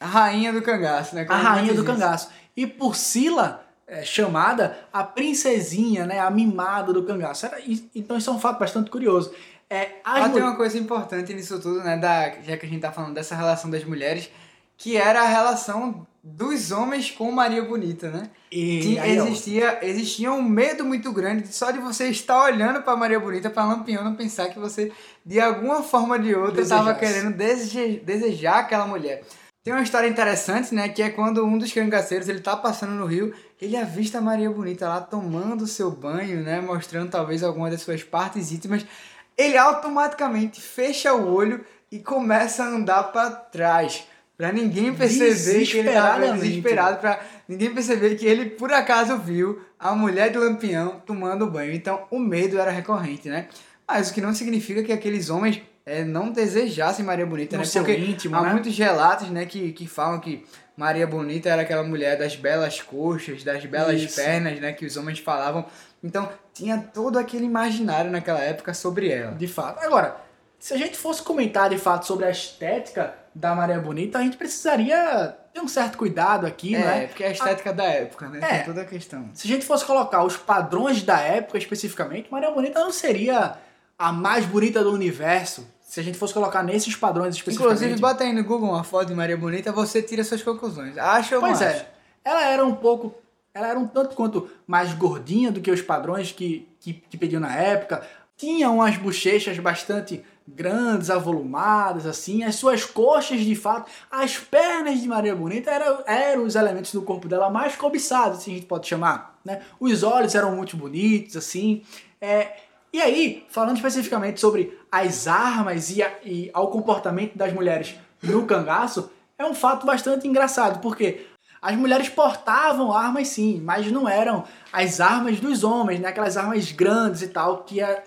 [0.00, 1.22] a rainha do cangaço, né?
[1.22, 2.28] a Como rainha diz do cangaço.
[2.56, 7.46] E por Sila, é, chamada a princesinha, né, a mimada do cangaço.
[7.46, 7.58] Era,
[7.94, 9.32] então isso é um fato bastante curioso.
[9.68, 9.96] É,
[10.32, 11.96] tem uma coisa importante nisso tudo, né?
[11.96, 14.30] Da, já que a gente tá falando dessa relação das mulheres,
[14.76, 18.30] que era a relação dos homens com Maria Bonita, né?
[18.52, 23.18] e Tinha- existia, existia um medo muito grande só de você estar olhando para Maria
[23.20, 24.92] Bonita, para Lampião, não pensar que você,
[25.24, 29.22] de alguma forma ou de outra, estava querendo dese- desejar aquela mulher.
[29.64, 30.88] Tem uma história interessante, né?
[30.88, 34.48] Que é quando um dos cangaceiros, ele tá passando no rio, ele avista a Maria
[34.48, 36.60] Bonita lá tomando seu banho, né?
[36.60, 38.86] Mostrando talvez alguma das suas partes íntimas.
[39.36, 44.04] Ele automaticamente fecha o olho e começa a andar para trás.
[44.36, 49.60] Pra ninguém perceber que ele tava desesperado, pra ninguém perceber que ele por acaso viu
[49.78, 51.72] a mulher de Lampião tomando banho.
[51.72, 53.48] Então o medo era recorrente, né?
[53.88, 57.66] Mas o que não significa que aqueles homens eh, não desejassem Maria Bonita, no né?
[57.66, 58.52] seu Porque íntimo, há né?
[58.52, 60.44] muitos relatos, né, que, que falam que
[60.76, 64.16] Maria Bonita era aquela mulher das belas coxas, das belas Isso.
[64.16, 65.64] pernas, né, que os homens falavam.
[66.06, 69.32] Então, tinha todo aquele imaginário naquela época sobre ela.
[69.32, 69.82] De fato.
[69.84, 70.16] Agora,
[70.58, 74.36] se a gente fosse comentar de fato sobre a estética da Maria Bonita, a gente
[74.36, 77.06] precisaria ter um certo cuidado aqui, é, né?
[77.06, 78.38] porque é a estética da época, né?
[78.42, 78.56] É.
[78.56, 79.28] Tem toda a questão.
[79.34, 83.58] Se a gente fosse colocar os padrões da época especificamente, Maria Bonita não seria
[83.98, 85.66] a mais bonita do universo.
[85.80, 87.76] Se a gente fosse colocar nesses padrões especificamente.
[87.76, 90.96] Inclusive, bota aí no Google uma foto de Maria Bonita, você tira suas conclusões.
[90.98, 91.86] Acha ou Pois é.
[92.24, 93.14] Ela era um pouco.
[93.56, 97.40] Ela era um tanto quanto mais gordinha do que os padrões que, que, que pediam
[97.40, 98.06] na época.
[98.36, 102.44] Tinha umas bochechas bastante grandes, avolumadas, assim.
[102.44, 103.90] As suas coxas, de fato.
[104.10, 108.52] As pernas de Maria Bonita eram, eram os elementos do corpo dela mais cobiçados, assim
[108.52, 109.38] a gente pode chamar.
[109.42, 109.62] Né?
[109.80, 111.82] Os olhos eram muito bonitos, assim.
[112.20, 112.56] É,
[112.92, 118.44] e aí, falando especificamente sobre as armas e, a- e ao comportamento das mulheres no
[118.44, 121.26] cangaço, é um fato bastante engraçado, porque
[121.60, 126.08] as mulheres portavam armas sim, mas não eram as armas dos homens, né?
[126.08, 128.04] Aquelas armas grandes e tal, que, é,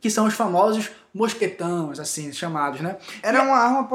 [0.00, 2.96] que são os famosos mosquetões, assim, chamados, né?
[3.22, 3.88] Era uma arma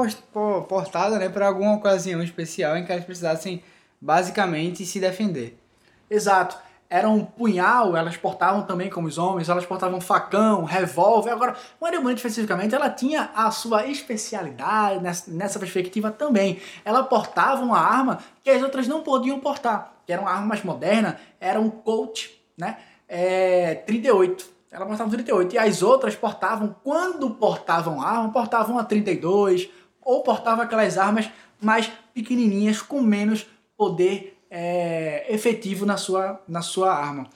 [0.68, 3.62] portada, né, para alguma ocasião especial em que elas precisassem
[4.00, 5.58] basicamente se defender.
[6.10, 6.56] Exato.
[6.94, 11.32] Era um punhal, elas portavam também como os homens, elas portavam facão, revólver.
[11.32, 16.60] Agora, Maria Bonita especificamente, ela tinha a sua especialidade nessa, nessa perspectiva também.
[16.84, 20.62] Ela portava uma arma que as outras não podiam portar, que era uma arma mais
[20.62, 22.78] moderna, era um Colt, né?
[23.08, 24.46] É, 38.
[24.70, 25.52] Ela portava um 38.
[25.52, 29.68] E as outras portavam, quando portavam arma, portavam a 32,
[30.00, 31.28] ou portavam aquelas armas
[31.60, 33.44] mais pequenininhas, com menos
[33.76, 37.28] poder é, efetivo na sua, na sua arma.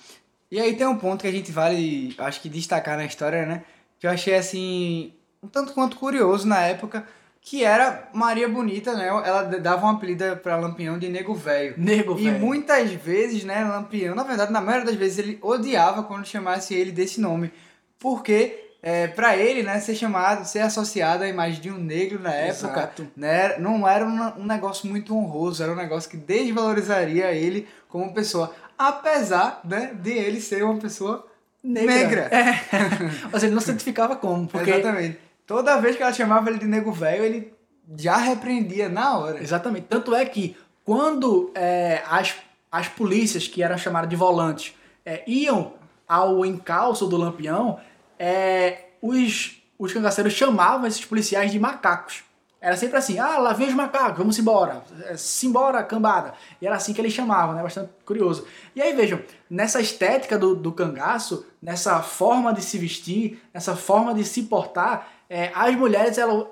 [0.51, 3.65] E aí tem um ponto que a gente vale, acho que destacar na história, né?
[3.99, 7.05] Que eu achei assim, um tanto quanto curioso na época,
[7.41, 9.09] que era Maria Bonita, né?
[9.09, 11.75] Ela dava um apelido para Lampião de Nego Velho.
[11.77, 12.39] Nego E velho.
[12.39, 16.93] muitas vezes, né, Lampião, na verdade, na maioria das vezes ele odiava quando chamasse ele
[16.93, 17.53] desse nome,
[17.99, 22.33] porque é, para ele, né, ser chamado, ser associado à imagem de um negro na
[22.33, 23.09] época, Exato.
[23.17, 28.15] né, não era um, um negócio muito honroso, era um negócio que desvalorizaria ele como
[28.15, 31.27] pessoa, apesar, né, de ele ser uma pessoa
[31.63, 32.29] negra.
[32.31, 32.61] É.
[33.33, 35.19] Mas ele não se identificava como, porque Exatamente.
[35.47, 37.55] Toda vez que ela chamava ele de nego velho, ele
[37.97, 39.43] já repreendia na hora.
[39.43, 39.87] Exatamente.
[39.87, 42.35] Tanto é que quando é, as,
[42.71, 44.75] as polícias, que eram chamadas de volantes,
[45.07, 45.73] é, iam
[46.07, 47.81] ao encalço do lampião,
[48.19, 52.25] é, os, os cangaceiros chamavam esses policiais de macacos.
[52.61, 56.35] Era sempre assim, ah, lá vem os macacos, vamos embora, é, simbora, cambada.
[56.61, 57.63] E era assim que eles chamavam, né?
[57.63, 58.47] Bastante curioso.
[58.75, 64.13] E aí, vejam, nessa estética do, do cangaço, nessa forma de se vestir, nessa forma
[64.13, 66.47] de se portar, é, as mulheres, elas,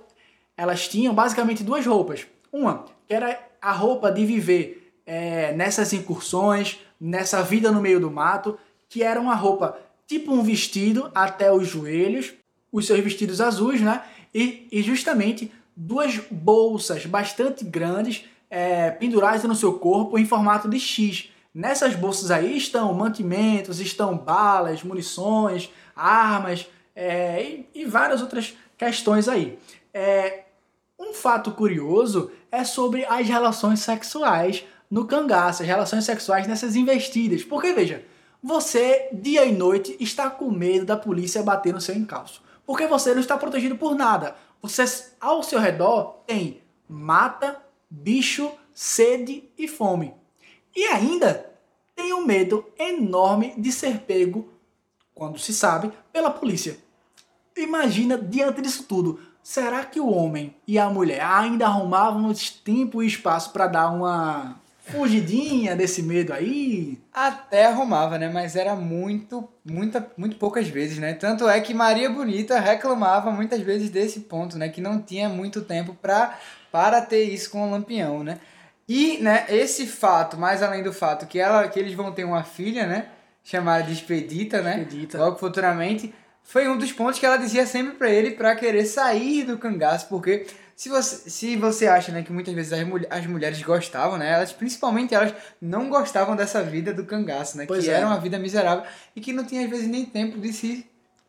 [0.57, 2.25] elas tinham basicamente duas roupas.
[2.53, 8.13] Uma, que era a roupa de viver é, nessas incursões, nessa vida no meio do
[8.13, 8.57] mato,
[8.89, 12.33] que era uma roupa tipo um vestido até os joelhos,
[12.71, 14.03] os seus vestidos azuis, né?
[14.35, 20.79] E, e justamente duas bolsas bastante grandes é, penduradas no seu corpo em formato de
[20.79, 21.31] X.
[21.55, 29.29] Nessas bolsas aí estão mantimentos, estão balas, munições, armas é, e, e várias outras questões
[29.29, 29.59] aí.
[29.93, 30.45] É,
[30.99, 37.43] um fato curioso é sobre as relações sexuais no cangaço, as relações sexuais nessas investidas.
[37.43, 38.05] Porque, veja,
[38.47, 42.41] você, dia e noite, está com medo da polícia bater no seu encalço.
[42.65, 44.37] Porque você não está protegido por nada.
[44.63, 44.85] Você,
[45.21, 50.15] ao seu redor, tem mata, bicho, sede e fome.
[50.77, 51.51] E ainda
[51.97, 54.49] tem um medo enorme de ser pego,
[55.13, 56.79] quando se sabe, pela polícia.
[57.57, 62.33] Imagina, diante disso tudo, será que o homem e a mulher ainda arrumavam
[62.63, 66.99] tempo e espaço para dar uma fugidinha desse medo aí?
[67.13, 68.29] Até arrumava, né?
[68.29, 71.13] Mas era muito, muita, muito poucas vezes, né?
[71.15, 74.69] Tanto é que Maria Bonita reclamava muitas vezes desse ponto, né?
[74.69, 76.39] Que não tinha muito tempo pra,
[76.71, 78.39] para ter isso com o Lampião, né?
[78.89, 82.45] E, né, esse fato, mais além do fato que, ela, que eles vão ter uma
[82.45, 83.09] filha, né?
[83.43, 84.79] Chamada de Expedita, né?
[84.79, 85.19] Expedita.
[85.19, 86.15] Logo futuramente.
[86.45, 90.09] Foi um dos pontos que ela dizia sempre pra ele pra querer sair do cangaço,
[90.09, 90.47] porque
[90.77, 94.31] se você, se você acha, né, que muitas vezes as, mulher- as mulheres gostavam, né,
[94.33, 97.95] elas, principalmente elas, não gostavam dessa vida do cangaço, né, Pois que é.
[97.95, 98.85] era uma vida miserável
[99.17, 100.87] e que não tinha às vezes nem tempo de se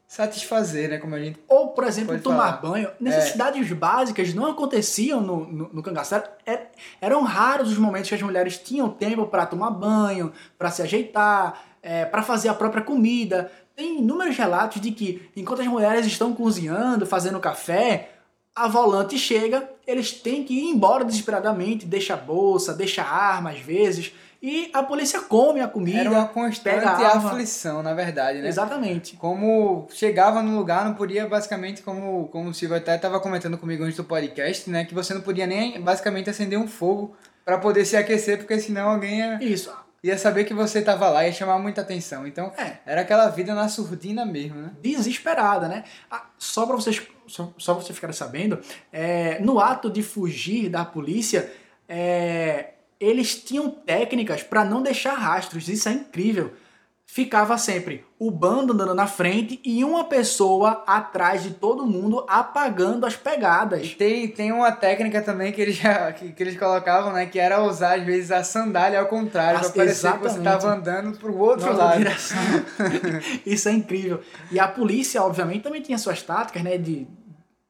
[0.08, 1.38] satisfazer, né, como a gente...
[1.48, 2.62] Ou, por exemplo, tomar falar.
[2.62, 2.90] banho.
[3.00, 6.16] Necessidades básicas não aconteciam no, no, no cangaço.
[6.16, 6.68] Era- era-
[7.02, 11.62] eram raros os momentos que as mulheres tinham tempo para tomar banho, para se ajeitar,
[12.12, 13.52] para fazer a própria comida.
[13.76, 18.12] Tem inúmeros relatos de que, enquanto as mulheres estão cozinhando, fazendo café,
[18.58, 23.52] a volante chega, eles têm que ir embora desesperadamente, deixa a bolsa, deixa a arma
[23.52, 26.00] às vezes, e a polícia come a comida.
[26.00, 28.48] Era uma constante aflição, na verdade, né?
[28.48, 29.16] Exatamente.
[29.16, 33.84] Como chegava no lugar, não podia basicamente, como, como o Silvio até estava comentando comigo
[33.84, 34.86] antes do podcast, né?
[34.86, 38.90] Que você não podia nem basicamente acender um fogo para poder se aquecer, porque senão
[38.90, 39.74] alguém ia, Isso.
[40.04, 42.28] ia saber que você tava lá e ia chamar muita atenção.
[42.28, 42.74] Então, É.
[42.86, 44.72] era aquela vida na surdina mesmo, né?
[44.82, 45.84] desesperada, né?
[46.12, 48.60] Ah, Só para vocês, só, só pra vocês ficarem sabendo,
[48.92, 51.52] é, no ato de fugir da polícia,
[51.88, 55.68] é, eles tinham técnicas para não deixar rastros.
[55.70, 56.52] Isso é incrível.
[57.10, 63.06] Ficava sempre o bando andando na frente e uma pessoa atrás de todo mundo apagando
[63.06, 63.94] as E pegadas.
[63.94, 67.26] tem, tem uma técnica também que eles, já, que, que eles colocavam, né?
[67.26, 70.56] Que era usar, às vezes, a sandália ao contrário, Ah, para parecer que você exatamente.
[70.58, 72.18] estava andando pro outro Na outra lado.
[73.46, 74.20] Isso é incrível.
[74.52, 76.78] E a polícia, obviamente, também tinha suas táticas, né?
[76.78, 77.08] De,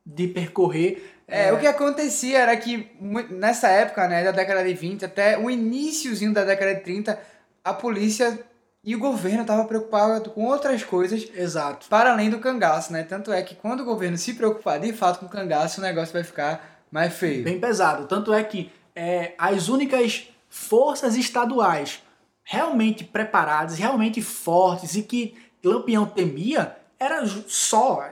[0.08, 1.16] de percorrer.
[1.28, 2.90] É, o que acontecia era que
[3.30, 7.20] nessa época, né, da década de 20 até o iníciozinho da década de 30,
[7.64, 8.40] a polícia
[8.82, 11.88] e o governo estavam preocupados com outras coisas Exato.
[11.90, 13.04] para além do cangaço, né?
[13.04, 16.14] Tanto é que quando o governo se preocupar de fato com o cangaço, o negócio
[16.14, 17.44] vai ficar mais feio.
[17.44, 18.06] Bem pesado.
[18.06, 22.02] Tanto é que é, as únicas forças estaduais
[22.44, 28.10] realmente preparadas, realmente fortes e que Lampião temia era só,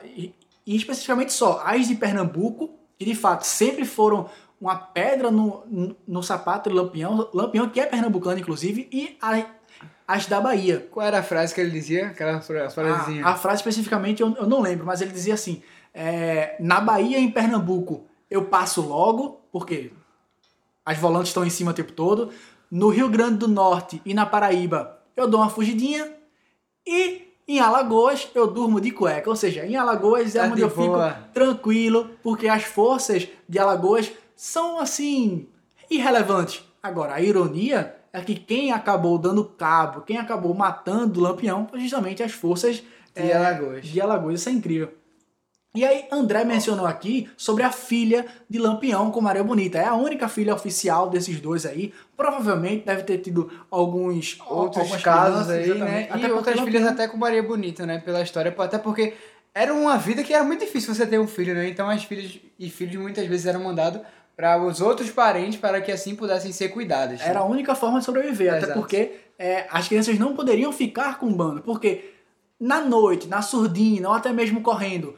[0.66, 5.96] e, especificamente só, as de Pernambuco, que de fato sempre foram uma pedra no, no,
[6.08, 9.46] no sapato do Lampião, Lampião que é pernambucano, inclusive, e a,
[10.08, 10.88] as da Bahia.
[10.90, 12.08] Qual era a frase que ele dizia?
[12.08, 13.26] Aquela fra- frasezinha.
[13.26, 15.62] A, a frase especificamente eu, eu não lembro, mas ele dizia assim:
[15.94, 19.92] é, na Bahia e em Pernambuco eu passo logo, porque
[20.86, 22.32] as volantes estão em cima o tempo todo.
[22.72, 26.12] No Rio Grande do Norte e na Paraíba eu dou uma fugidinha.
[26.88, 29.30] E em Alagoas eu durmo de cueca.
[29.30, 31.10] Ou seja, em Alagoas é Tá onde de eu boa.
[31.12, 35.48] fico tranquilo, porque as forças de Alagoas são assim
[35.90, 36.64] irrelevantes.
[36.82, 41.80] Agora, a ironia é que quem acabou dando cabo, quem acabou matando o Lampião foi
[41.80, 42.84] justamente as forças De
[43.32, 43.86] é, Alagoas.
[43.86, 44.40] de Alagoas.
[44.42, 44.92] Isso é incrível.
[45.76, 49.78] E aí, André mencionou aqui sobre a filha de Lampião com Maria Bonita.
[49.78, 51.94] É a única filha oficial desses dois aí.
[52.16, 56.08] Provavelmente deve ter tido alguns Outros casos aí, né?
[56.10, 58.00] Até e outras Lampião- filhas até com Maria Bonita, né?
[58.00, 58.56] Pela história.
[58.58, 59.14] Até porque
[59.54, 61.68] era uma vida que era muito difícil você ter um filho, né?
[61.68, 64.02] Então as filhas e filhos muitas vezes eram mandados
[64.36, 67.20] para os outros parentes para que assim pudessem ser cuidadas.
[67.20, 67.28] né?
[67.28, 68.80] Era a única forma de sobreviver, até Exato.
[68.80, 72.14] porque é, as crianças não poderiam ficar com o bando, porque
[72.60, 75.16] na noite, na surdina, ou até mesmo correndo,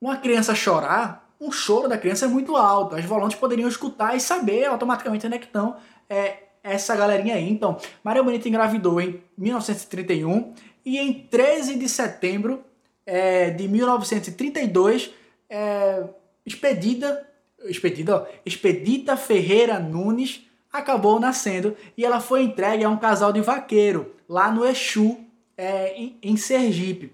[0.00, 2.94] uma criança chorar, um choro da criança é muito alto.
[2.94, 5.76] As volantes poderiam escutar e saber automaticamente onde é que estão
[6.08, 7.50] é, essa galerinha aí.
[7.50, 12.64] Então, Maria Bonita engravidou em 1931 e em 13 de setembro
[13.06, 15.10] é, de 1932,
[15.48, 16.04] é,
[16.44, 17.26] Expedida,
[17.64, 23.40] Expedida, ó, Expedita Ferreira Nunes acabou nascendo e ela foi entregue a um casal de
[23.40, 25.18] vaqueiro lá no Exu,
[25.56, 27.12] é, em, em Sergipe.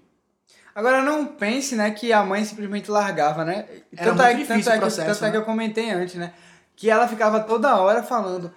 [0.77, 3.65] Agora não pense, né, que a mãe simplesmente largava, né?
[3.97, 5.31] Era tanto é, muito que- difícil tanto é o que, processo, tanto é né?
[5.31, 6.33] que eu comentei antes, né?
[6.75, 8.51] Que ela ficava toda hora falando,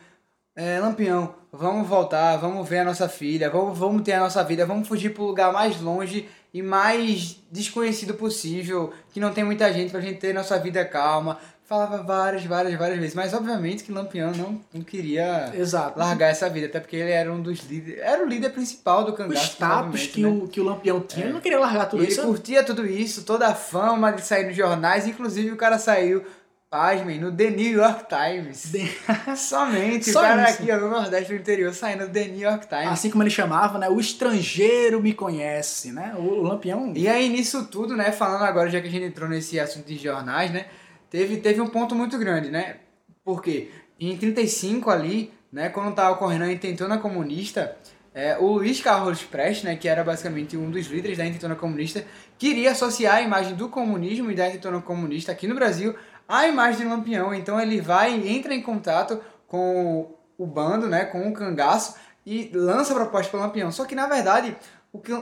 [0.54, 4.66] é, Lampião, vamos voltar, vamos ver a nossa filha, vamos, vamos ter a nossa vida,
[4.66, 9.90] vamos fugir pro lugar mais longe e mais desconhecido possível, que não tem muita gente
[9.90, 11.38] pra gente ter nossa vida calma.
[11.70, 13.14] Falava várias, várias, várias vezes.
[13.14, 15.96] Mas obviamente que Lampião não, não queria Exato.
[15.96, 18.00] largar essa vida, até porque ele era um dos líderes.
[18.02, 19.52] Era o líder principal do O cangaço.
[19.52, 20.28] status provavelmente, que, né?
[20.28, 22.22] o, que o Lampião tinha, ele não queria largar tudo ele isso.
[22.22, 26.24] curtia tudo isso, toda a fama de sair nos jornais, inclusive o cara saiu,
[26.68, 28.72] pasmem, no The New York Times.
[29.38, 30.62] Somente, Só o cara isso.
[30.62, 32.88] aqui ó, no Nordeste do interior saindo no The New York Times.
[32.88, 33.88] Assim como ele chamava, né?
[33.88, 36.14] O estrangeiro me conhece, né?
[36.18, 36.92] O Lampião.
[36.96, 39.96] E aí, nisso tudo, né, falando agora, já que a gente entrou nesse assunto de
[39.96, 40.66] jornais, né,
[41.10, 42.76] teve, teve um ponto muito grande, né?
[43.24, 47.76] Porque em 35 ali, né, quando tava ocorrendo a intentona comunista,
[48.14, 52.04] é, o Luiz Carlos Prestes, né, que era basicamente um dos líderes da intentona comunista,
[52.38, 55.94] queria associar a imagem do comunismo e da intentona comunista aqui no Brasil
[56.26, 57.34] à imagem de Lampião.
[57.34, 62.50] Então ele vai e entra em contato com o bando, né, com o cangaço, e
[62.54, 63.70] lança a proposta para Lampião.
[63.70, 64.56] Só que, na verdade,
[64.92, 65.12] o que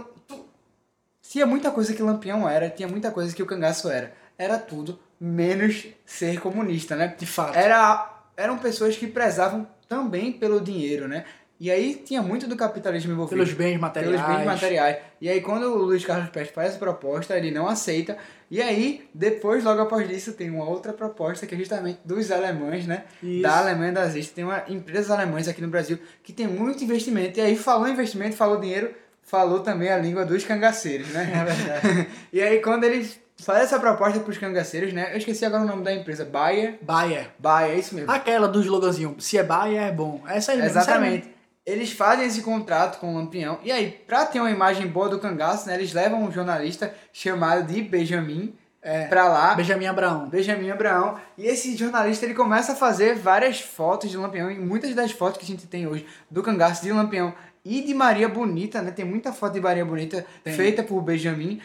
[1.22, 4.14] tinha muita coisa que Lampião era, tinha muita coisa que o cangaço era.
[4.36, 7.14] Era tudo menos ser comunista, né?
[7.18, 7.56] De fato.
[7.56, 11.24] Era, eram pessoas que prezavam também pelo dinheiro, né?
[11.60, 13.36] E aí tinha muito do capitalismo envolvido.
[13.36, 14.20] Pelos bens materiais.
[14.20, 14.96] Pelos bens materiais.
[15.20, 18.16] E aí quando o Luiz Carlos Prestes faz essa proposta, ele não aceita.
[18.50, 22.86] E aí, depois, logo após isso, tem uma outra proposta que é justamente dos alemães,
[22.86, 23.04] né?
[23.22, 23.42] Isso.
[23.42, 24.34] Da Alemanha das Istas.
[24.34, 27.38] Tem uma empresas alemãs aqui no Brasil que tem muito investimento.
[27.38, 31.28] E aí falou investimento, falou dinheiro, falou também a língua dos cangaceiros, né?
[31.34, 32.08] É verdade.
[32.32, 35.12] e aí quando eles fazem essa proposta para os cangaceiros, né?
[35.12, 36.24] Eu esqueci agora o nome da empresa.
[36.24, 36.78] Bayer.
[36.82, 37.28] Bayer.
[37.38, 38.10] Bayer, é isso mesmo.
[38.10, 40.22] Aquela do sloganzinho, se é Bayer é bom.
[40.26, 41.34] Essa aí mesmo, Exatamente.
[41.64, 43.58] Eles fazem esse contrato com o Lampião.
[43.62, 45.74] E aí, pra ter uma imagem boa do cangaço, né?
[45.74, 49.04] Eles levam um jornalista chamado de Benjamin É.
[49.06, 49.54] pra lá.
[49.54, 50.28] Benjamin Abraão.
[50.30, 51.16] Benjamin Abraão.
[51.36, 54.50] E esse jornalista ele começa a fazer várias fotos de Lampião.
[54.50, 57.92] E muitas das fotos que a gente tem hoje do cangaço de Lampião e de
[57.92, 58.90] Maria Bonita, né?
[58.90, 60.54] Tem muita foto de Maria Bonita Tem.
[60.54, 61.60] feita por Benjamin.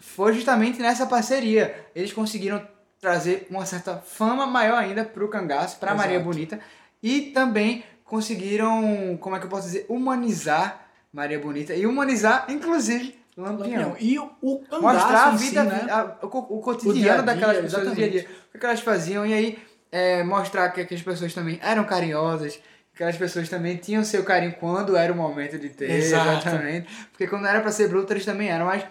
[0.00, 1.86] Foi justamente nessa parceria.
[1.94, 2.66] Eles conseguiram
[3.00, 6.02] trazer uma certa fama maior ainda pro cangaço, pra Exato.
[6.08, 6.58] Maria Bonita.
[7.02, 11.74] E também conseguiram, como é que eu posso dizer, humanizar Maria Bonita.
[11.74, 13.96] E humanizar, inclusive, Lampião Lampião.
[13.98, 15.86] E o, o cangaço mostrar a vida, si, né?
[15.90, 18.26] a- o, o O cotidiano dia a dia, daquelas pessoas do dia a dia.
[18.54, 19.58] O que elas faziam e aí
[19.90, 22.62] é, mostrar que, que as pessoas também eram carinhosas, que
[22.94, 26.46] aquelas pessoas também tinham seu carinho quando era o momento de ter, Exato.
[26.48, 26.88] exatamente.
[27.10, 28.84] Porque quando era pra ser bruto, eles também eram, mas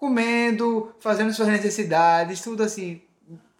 [0.00, 3.02] comendo, fazendo suas necessidades, tudo assim.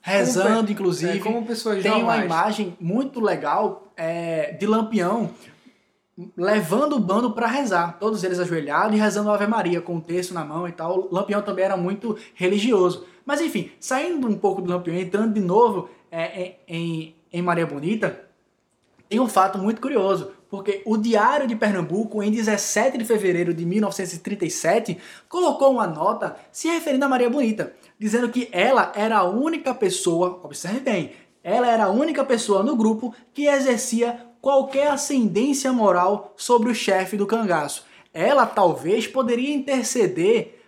[0.00, 1.18] Rezando, Como- inclusive.
[1.18, 5.28] é, como pessoas Tem uma imagem muito legal é, de Lampião
[6.34, 7.98] levando o bando para rezar.
[7.98, 10.98] Todos eles ajoelhados e rezando a Ave Maria com o texto na mão e tal.
[11.00, 13.04] O Lampião também era muito religioso.
[13.26, 17.66] Mas enfim, saindo um pouco do Lampião, entrando de novo é, em, em, em Maria
[17.66, 18.24] Bonita,
[19.10, 23.64] tem um fato muito curioso, porque o Diário de Pernambuco, em 17 de fevereiro de
[23.64, 24.98] 1937,
[25.28, 30.40] colocou uma nota se referindo a Maria Bonita, dizendo que ela era a única pessoa,
[30.42, 36.70] observe bem, Ela era a única pessoa no grupo que exercia qualquer ascendência moral sobre
[36.70, 37.86] o chefe do cangaço.
[38.12, 40.59] Ela talvez poderia interceder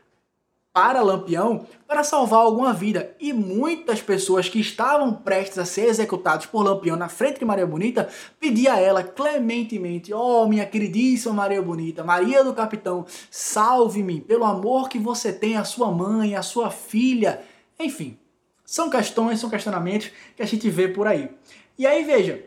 [0.73, 3.15] para Lampião para salvar alguma vida.
[3.21, 7.67] E muitas pessoas que estavam prestes a ser executadas por Lampião na frente de Maria
[7.67, 8.09] Bonita
[8.41, 14.89] pediam a ela clementemente: Oh, minha queridíssima Maria Bonita, Maria do Capitão, salve-me pelo amor
[14.89, 17.43] que você tem à sua mãe, à sua filha.
[17.79, 18.19] Enfim,
[18.65, 21.31] são questões, são questionamentos que a gente vê por aí.
[21.79, 22.45] E aí, veja,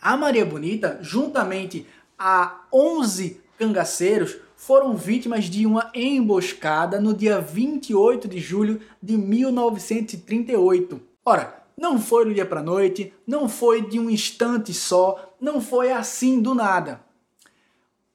[0.00, 1.86] a Maria Bonita, juntamente
[2.18, 11.00] a 11 cangaceiros, foram vítimas de uma emboscada no dia 28 de julho de 1938.
[11.24, 15.90] Ora, não foi do dia para noite, não foi de um instante só, não foi
[15.90, 17.00] assim do nada.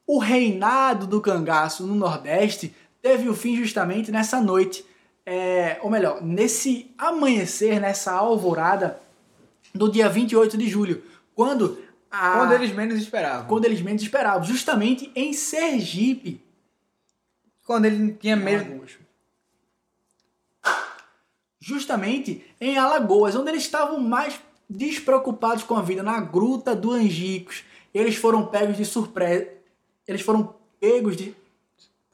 [0.06, 2.72] O reinado do cangaço no Nordeste
[3.02, 4.86] teve o fim justamente nessa noite,
[5.26, 9.00] é, ou melhor, nesse amanhecer, nessa alvorada
[9.74, 11.02] do dia 28 de julho,
[11.34, 11.76] quando
[12.10, 13.46] a, quando eles menos esperavam.
[13.46, 14.44] Quando eles menos esperavam.
[14.44, 16.44] Justamente em Sergipe.
[17.64, 18.84] Quando ele tinha medo.
[21.60, 24.40] Justamente em Alagoas, onde eles estavam mais
[24.70, 27.64] despreocupados com a vida, na gruta do Angicos.
[27.92, 29.48] Eles foram pegos de surpresa.
[30.06, 31.34] Eles foram pegos de.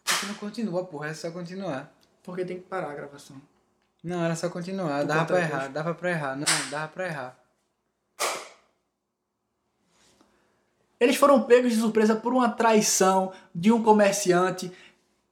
[0.05, 1.93] Você não continua, porra, é só continuar.
[2.23, 3.37] Porque tem que parar a gravação.
[4.03, 5.05] Não, era só continuar.
[5.05, 6.37] dava pra errar, dava pra errar.
[6.37, 7.42] Não, dava pra errar.
[11.03, 14.71] Eles foram pegos de surpresa por uma traição de um comerciante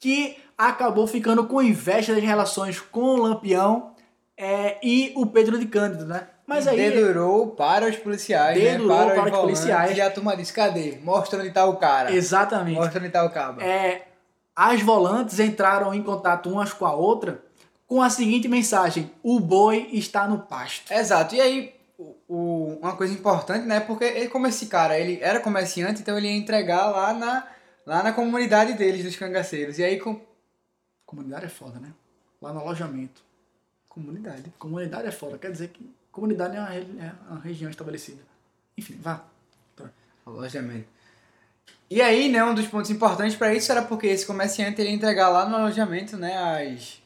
[0.01, 3.93] que acabou ficando com inveja das relações com o Lampião
[4.37, 6.27] é, e o Pedro de Cândido, né?
[6.45, 6.77] Mas aí.
[6.77, 8.59] Dedurou para os policiais.
[8.59, 8.73] Né?
[8.73, 9.15] Dedurou né?
[9.15, 9.97] para, para os policiais.
[9.97, 10.99] E a turma disse: cadê?
[11.05, 12.13] Mostra onde está o cara.
[12.13, 12.77] Exatamente.
[12.77, 13.61] Mostra onde está o cabo.
[13.61, 14.03] É,
[14.57, 17.45] as volantes entraram em contato umas com a outra
[17.87, 20.93] com a seguinte mensagem: o boi está no pasto.
[20.93, 21.37] Exato.
[21.37, 21.80] E aí,
[22.29, 23.81] o, uma coisa importante, né?
[23.81, 27.47] Porque ele, como esse cara ele era comerciante, então ele ia entregar lá na,
[27.87, 29.79] lá na comunidade deles, dos cangaceiros.
[29.79, 29.99] E aí.
[29.99, 30.21] Com...
[31.05, 31.93] Comunidade é foda, né?
[32.41, 33.23] Lá no alojamento.
[33.89, 34.53] Comunidade.
[34.59, 35.39] Comunidade é foda.
[35.39, 38.23] Quer dizer que comunidade é uma, é uma região estabelecida.
[38.79, 39.25] Enfim, vá.
[39.77, 39.91] Tá.
[40.25, 40.87] Alojamento.
[41.91, 45.29] E aí, né, um dos pontos importantes para isso era porque esse comerciante ia entregar
[45.29, 47.03] lá no alojamento, né, as,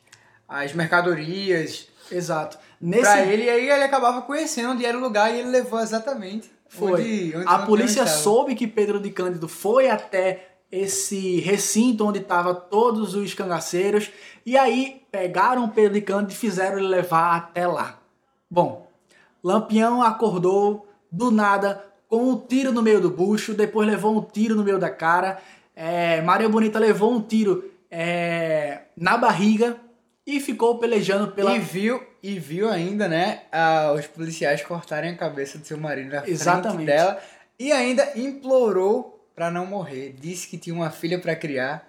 [0.46, 1.88] as mercadorias.
[2.10, 2.58] Exato.
[2.84, 3.00] Nesse...
[3.00, 6.52] Pra ele, e aí ele acabava conhecendo onde era o lugar e ele levou exatamente.
[6.68, 7.00] Foi.
[7.00, 12.54] Onde, onde a polícia soube que Pedro de Cândido foi até esse recinto onde estavam
[12.54, 14.10] todos os cangaceiros
[14.44, 17.98] e aí pegaram Pedro de Cândido e fizeram ele levar até lá.
[18.50, 18.86] Bom,
[19.42, 24.54] Lampião acordou do nada com um tiro no meio do bucho, depois levou um tiro
[24.54, 25.40] no meio da cara.
[25.74, 29.78] É, Maria Bonita levou um tiro é, na barriga
[30.26, 31.54] e ficou pelejando pela.
[31.54, 33.42] E viu, e viu ainda, né,
[33.96, 36.76] os policiais cortarem a cabeça do seu marido na Exatamente.
[36.76, 37.20] frente dela.
[37.58, 40.14] E ainda implorou para não morrer.
[40.18, 41.88] Disse que tinha uma filha para criar.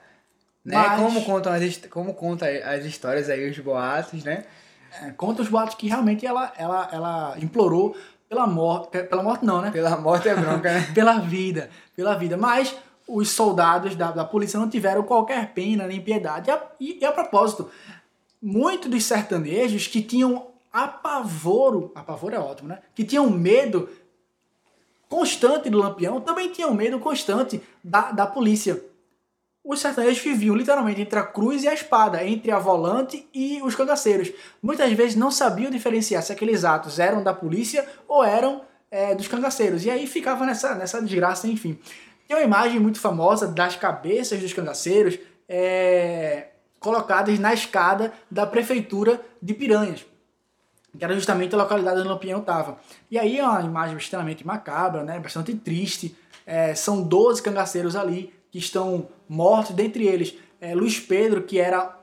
[0.63, 0.75] Né?
[0.75, 0.99] Mas...
[0.99, 4.45] Como, contam as, como conta as histórias aí, os boatos, né?
[5.01, 7.95] É, conta os boatos que realmente ela, ela, ela implorou
[8.27, 9.03] pela morte.
[9.03, 9.71] Pela morte não, né?
[9.71, 10.87] Pela morte é bronca, né?
[10.93, 11.69] pela vida.
[11.95, 12.37] Pela vida.
[12.37, 12.75] Mas
[13.07, 16.49] os soldados da, da polícia não tiveram qualquer pena nem piedade.
[16.49, 17.69] E a, e, e a propósito,
[18.45, 22.79] muitos dos sertanejos que tinham apavoro, apavoro é ótimo, né?
[22.93, 23.89] Que tinham medo
[25.09, 28.79] constante do Lampião, também tinham medo constante da, da polícia.
[29.63, 33.73] Os sertanejos viviam literalmente entre a cruz e a espada, entre a volante e os
[33.73, 34.31] cangaceiros.
[34.61, 39.27] Muitas vezes não sabiam diferenciar se aqueles atos eram da polícia ou eram é, dos
[39.27, 39.85] cangaceiros.
[39.85, 41.79] E aí ficava nessa, nessa desgraça, enfim.
[42.27, 45.17] Tem uma imagem muito famosa das cabeças dos cangaceiros,
[45.49, 46.49] é,
[46.85, 50.05] colocadas na escada da prefeitura de Piranhas,
[50.95, 52.77] que era justamente a localidade onde Lampião estava.
[53.09, 55.19] E aí é uma imagem extremamente macabra, né?
[55.19, 56.15] bastante triste.
[56.45, 61.99] É, são 12 cangaceiros ali que estão mortos, dentre eles é, Luiz Pedro, que era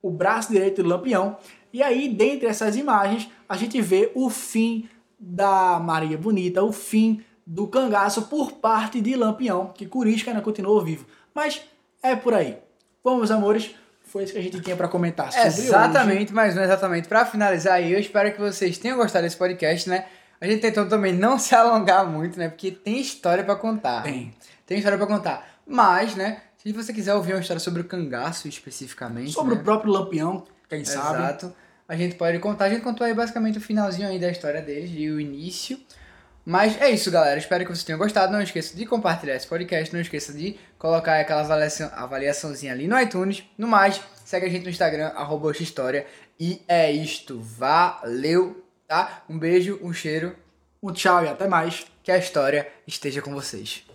[0.00, 1.36] o braço direito do Lampião.
[1.72, 4.88] E aí, dentre essas imagens, a gente vê o fim
[5.18, 10.80] da Maria Bonita, o fim do cangaço por parte de Lampião, que Curisca ainda continuou
[10.84, 11.04] vivo.
[11.34, 11.62] Mas
[12.00, 12.58] é por aí.
[13.02, 13.74] Vamos, amores,
[14.14, 16.34] foi isso que a gente tinha para comentar sobre Exatamente, hoje.
[16.34, 17.08] mas não exatamente.
[17.08, 20.06] Para finalizar aí, eu espero que vocês tenham gostado desse podcast, né?
[20.40, 22.48] A gente tentou também não se alongar muito, né?
[22.48, 24.04] Porque tem história para contar.
[24.04, 24.32] Tem.
[24.64, 25.58] Tem história para contar.
[25.66, 26.42] Mas, né?
[26.58, 29.32] Se você quiser ouvir uma história sobre o cangaço especificamente.
[29.32, 29.60] Sobre né?
[29.60, 31.06] o próprio Lampião, quem Exato.
[31.08, 31.18] sabe.
[31.18, 31.54] Exato.
[31.88, 32.66] A gente pode contar.
[32.66, 35.76] A gente contou aí basicamente o finalzinho aí da história deles e o início.
[36.44, 37.38] Mas é isso, galera.
[37.38, 38.32] Espero que vocês tenham gostado.
[38.32, 39.92] Não esqueça de compartilhar esse podcast.
[39.94, 43.44] Não esqueça de colocar aquela avaliação, avaliaçãozinha ali no iTunes.
[43.56, 45.52] No mais, segue a gente no Instagram, arroba
[46.38, 47.40] E é isto.
[47.40, 48.64] Valeu!
[48.86, 49.24] tá?
[49.28, 50.36] Um beijo, um cheiro,
[50.82, 51.86] Um tchau e até mais.
[52.02, 53.93] que a história esteja com vocês.